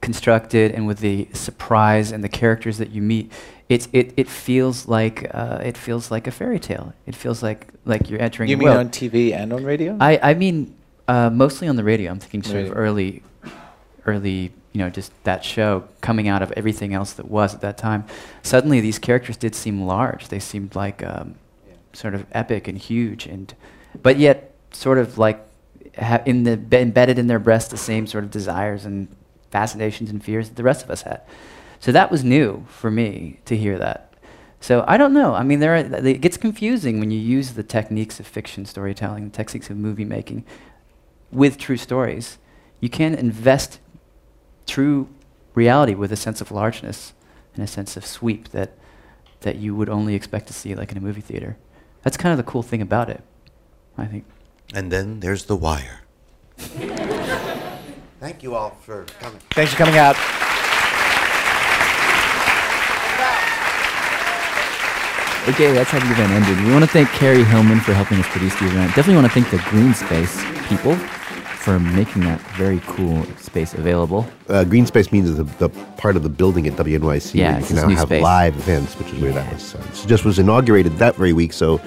constructed 0.00 0.72
and 0.72 0.86
with 0.86 0.98
the 0.98 1.28
surprise 1.32 2.10
and 2.10 2.24
the 2.24 2.28
characters 2.28 2.78
that 2.78 2.90
you 2.90 3.00
meet. 3.00 3.30
It, 3.68 3.88
it, 3.92 4.12
it 4.16 4.28
feels 4.28 4.88
like, 4.88 5.30
uh, 5.32 5.60
it 5.64 5.76
feels 5.76 6.10
like 6.10 6.26
a 6.26 6.30
fairy 6.30 6.58
tale. 6.58 6.92
It 7.06 7.14
feels 7.14 7.42
like, 7.42 7.68
like 7.84 8.10
you're 8.10 8.20
entering 8.20 8.50
You 8.50 8.56
mean 8.56 8.68
world. 8.68 8.78
on 8.78 8.88
TV 8.90 9.32
and 9.32 9.52
on 9.52 9.64
radio? 9.64 9.96
I, 10.00 10.18
I 10.30 10.34
mean, 10.34 10.74
uh, 11.08 11.30
mostly 11.30 11.68
on 11.68 11.76
the 11.76 11.84
radio. 11.84 12.10
I'm 12.10 12.18
thinking 12.18 12.42
sort 12.42 12.64
of 12.66 12.76
early, 12.76 13.22
early, 14.06 14.52
you 14.72 14.78
know, 14.78 14.90
just 14.90 15.12
that 15.24 15.44
show 15.44 15.84
coming 16.00 16.28
out 16.28 16.42
of 16.42 16.52
everything 16.52 16.94
else 16.94 17.12
that 17.14 17.28
was 17.30 17.54
at 17.54 17.60
that 17.60 17.78
time. 17.78 18.04
Suddenly, 18.42 18.80
these 18.80 18.98
characters 18.98 19.36
did 19.36 19.54
seem 19.54 19.82
large. 19.82 20.28
They 20.28 20.38
seemed 20.38 20.74
like 20.74 21.02
um, 21.04 21.36
sort 21.92 22.14
of 22.14 22.26
epic 22.32 22.68
and 22.68 22.76
huge, 22.78 23.26
and 23.26 23.54
but 24.02 24.18
yet 24.18 24.54
sort 24.70 24.98
of 24.98 25.18
like 25.18 25.44
in 26.26 26.44
the 26.44 26.56
be- 26.56 26.78
embedded 26.78 27.18
in 27.18 27.26
their 27.26 27.38
breast 27.38 27.70
the 27.70 27.76
same 27.76 28.06
sort 28.06 28.24
of 28.24 28.30
desires 28.30 28.84
and 28.84 29.14
fascinations 29.50 30.10
and 30.10 30.24
fears 30.24 30.48
that 30.48 30.56
the 30.56 30.62
rest 30.62 30.84
of 30.84 30.90
us 30.90 31.02
had. 31.02 31.20
So 31.80 31.92
that 31.92 32.10
was 32.10 32.24
new 32.24 32.64
for 32.68 32.90
me 32.90 33.40
to 33.44 33.56
hear 33.56 33.78
that. 33.78 34.14
So 34.60 34.84
I 34.86 34.96
don't 34.96 35.12
know. 35.12 35.34
I 35.34 35.42
mean, 35.42 35.58
there 35.58 35.74
are, 35.74 36.06
it 36.06 36.20
gets 36.20 36.36
confusing 36.36 37.00
when 37.00 37.10
you 37.10 37.18
use 37.18 37.52
the 37.54 37.64
techniques 37.64 38.20
of 38.20 38.26
fiction 38.26 38.64
storytelling, 38.64 39.24
the 39.24 39.36
techniques 39.36 39.68
of 39.68 39.76
movie 39.76 40.04
making, 40.04 40.44
with 41.32 41.58
true 41.58 41.76
stories. 41.76 42.38
You 42.80 42.88
can 42.88 43.14
invest 43.14 43.80
true 44.66 45.08
reality 45.54 45.94
with 45.94 46.12
a 46.12 46.16
sense 46.16 46.40
of 46.40 46.52
largeness 46.52 47.12
and 47.54 47.64
a 47.64 47.66
sense 47.66 47.96
of 47.96 48.06
sweep 48.06 48.48
that 48.50 48.72
that 49.40 49.56
you 49.56 49.74
would 49.74 49.88
only 49.88 50.14
expect 50.14 50.46
to 50.46 50.52
see 50.52 50.74
like 50.74 50.92
in 50.92 50.98
a 50.98 51.00
movie 51.00 51.20
theater. 51.20 51.56
That's 52.02 52.16
kind 52.16 52.32
of 52.32 52.36
the 52.36 52.48
cool 52.48 52.62
thing 52.62 52.80
about 52.80 53.10
it, 53.10 53.22
I 53.98 54.06
think. 54.06 54.24
And 54.74 54.90
then 54.90 55.20
there's 55.20 55.44
The 55.44 55.56
Wire. 55.56 56.00
Thank 58.20 58.42
you 58.42 58.54
all 58.54 58.70
for 58.82 59.04
coming. 59.20 59.40
Thanks 59.50 59.72
for 59.72 59.78
coming 59.78 59.96
out. 59.96 60.16
Okay, 65.48 65.72
that's 65.72 65.90
how 65.90 65.98
the 65.98 66.08
event 66.12 66.30
ended. 66.30 66.64
We 66.64 66.70
want 66.70 66.84
to 66.84 66.90
thank 66.90 67.08
Carrie 67.08 67.42
Hillman 67.42 67.80
for 67.80 67.92
helping 67.92 68.18
us 68.20 68.28
produce 68.28 68.54
the 68.60 68.66
event. 68.66 68.94
Definitely 68.94 69.16
want 69.16 69.26
to 69.26 69.32
thank 69.40 69.50
the 69.50 69.58
Green 69.70 69.92
Space 69.92 70.40
people 70.68 70.94
for 70.94 71.80
making 71.80 72.22
that 72.22 72.40
very 72.52 72.78
cool 72.86 73.24
space 73.38 73.74
available. 73.74 74.24
Uh, 74.48 74.62
green 74.62 74.86
space 74.86 75.10
means 75.10 75.34
the, 75.36 75.42
the 75.42 75.68
part 75.96 76.14
of 76.14 76.22
the 76.22 76.28
building 76.28 76.68
at 76.68 76.74
WNYC 76.74 77.34
Yeah, 77.34 77.52
where 77.52 77.60
you 77.60 77.66
can 77.66 77.74
now 77.76 77.88
have 77.88 78.06
space. 78.06 78.22
live 78.22 78.54
events, 78.56 78.96
which 78.96 79.12
is 79.12 79.20
where 79.20 79.32
that 79.32 79.52
was. 79.52 79.74
Uh, 79.74 79.84
it 79.92 80.06
just 80.06 80.24
was 80.24 80.38
inaugurated 80.38 80.92
that 80.98 81.16
very 81.16 81.32
week, 81.32 81.52
so 81.52 81.80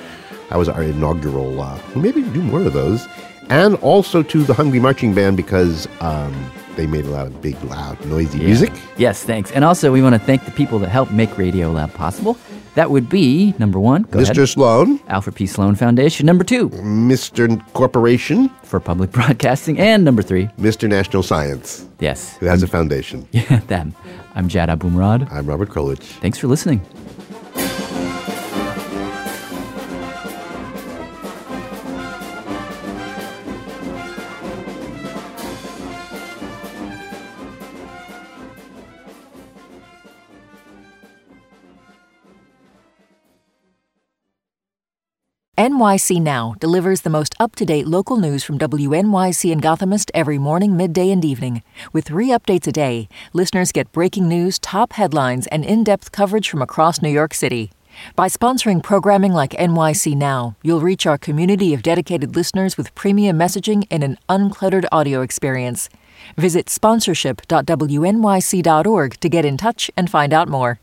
I 0.51 0.57
was 0.57 0.69
our 0.69 0.83
inaugural. 0.83 1.59
Uh, 1.61 1.79
maybe 1.95 2.21
do 2.21 2.41
more 2.41 2.61
of 2.61 2.73
those, 2.73 3.07
and 3.49 3.75
also 3.77 4.21
to 4.23 4.43
the 4.43 4.53
Hungry 4.53 4.79
Marching 4.79 5.13
Band 5.13 5.37
because 5.37 5.87
um, 6.01 6.51
they 6.75 6.85
made 6.87 7.05
a 7.05 7.09
lot 7.09 7.27
of 7.27 7.41
big, 7.41 7.61
loud, 7.63 8.03
noisy 8.05 8.39
Yeah. 8.39 8.45
music. 8.45 8.71
Yes, 8.97 9.23
thanks. 9.23 9.51
And 9.51 9.63
also, 9.63 9.91
we 9.91 10.01
want 10.01 10.13
to 10.13 10.19
thank 10.19 10.45
the 10.45 10.51
people 10.51 10.77
that 10.79 10.89
helped 10.89 11.11
make 11.11 11.37
Radio 11.37 11.71
Lab 11.71 11.93
possible. 11.93 12.37
That 12.75 12.91
would 12.91 13.07
be 13.07 13.53
number 13.57 13.79
one, 13.79 14.01
go 14.03 14.19
Mr. 14.19 14.31
ahead. 14.39 14.49
Sloan, 14.49 14.99
Alfred 15.07 15.33
P. 15.35 15.47
Sloan 15.47 15.75
Foundation. 15.75 16.25
Number 16.25 16.43
two, 16.43 16.67
Mr. 16.71 17.57
Corporation, 17.71 18.49
for 18.63 18.81
public 18.81 19.11
broadcasting. 19.13 19.79
And 19.79 20.03
number 20.03 20.21
three, 20.21 20.47
Mr. 20.59 20.89
National 20.89 21.23
Science, 21.23 21.85
yes, 22.01 22.35
who 22.37 22.47
has 22.47 22.63
a 22.63 22.67
foundation. 22.67 23.25
yeah, 23.31 23.61
them. 23.67 23.95
I'm 24.35 24.49
Jad 24.49 24.67
Abumrad. 24.67 25.31
I'm 25.31 25.45
Robert 25.45 25.69
Krulwich. 25.69 25.99
Thanks 26.19 26.37
for 26.37 26.47
listening. 26.47 26.81
NYC 45.75 46.21
Now 46.21 46.55
delivers 46.61 47.01
the 47.01 47.09
most 47.09 47.35
up 47.37 47.53
to 47.57 47.65
date 47.65 47.85
local 47.85 48.15
news 48.15 48.45
from 48.45 48.57
WNYC 48.57 49.51
and 49.51 49.61
Gothamist 49.61 50.09
every 50.13 50.37
morning, 50.37 50.77
midday, 50.77 51.11
and 51.11 51.25
evening. 51.25 51.63
With 51.91 52.05
three 52.05 52.29
updates 52.29 52.65
a 52.67 52.71
day, 52.71 53.09
listeners 53.33 53.73
get 53.73 53.91
breaking 53.91 54.29
news, 54.29 54.57
top 54.57 54.93
headlines, 54.93 55.47
and 55.47 55.65
in 55.65 55.83
depth 55.83 56.13
coverage 56.13 56.49
from 56.49 56.61
across 56.61 57.01
New 57.01 57.09
York 57.09 57.33
City. 57.33 57.73
By 58.15 58.29
sponsoring 58.29 58.81
programming 58.81 59.33
like 59.33 59.51
NYC 59.51 60.15
Now, 60.15 60.55
you'll 60.63 60.79
reach 60.79 61.05
our 61.05 61.17
community 61.17 61.73
of 61.73 61.83
dedicated 61.83 62.37
listeners 62.37 62.77
with 62.77 62.95
premium 62.95 63.37
messaging 63.37 63.85
and 63.91 64.01
an 64.01 64.17
uncluttered 64.29 64.85
audio 64.93 65.23
experience. 65.23 65.89
Visit 66.37 66.67
sponsorship.wnyc.org 66.67 69.19
to 69.19 69.29
get 69.29 69.45
in 69.45 69.57
touch 69.57 69.91
and 69.97 70.09
find 70.09 70.31
out 70.31 70.47
more. 70.47 70.73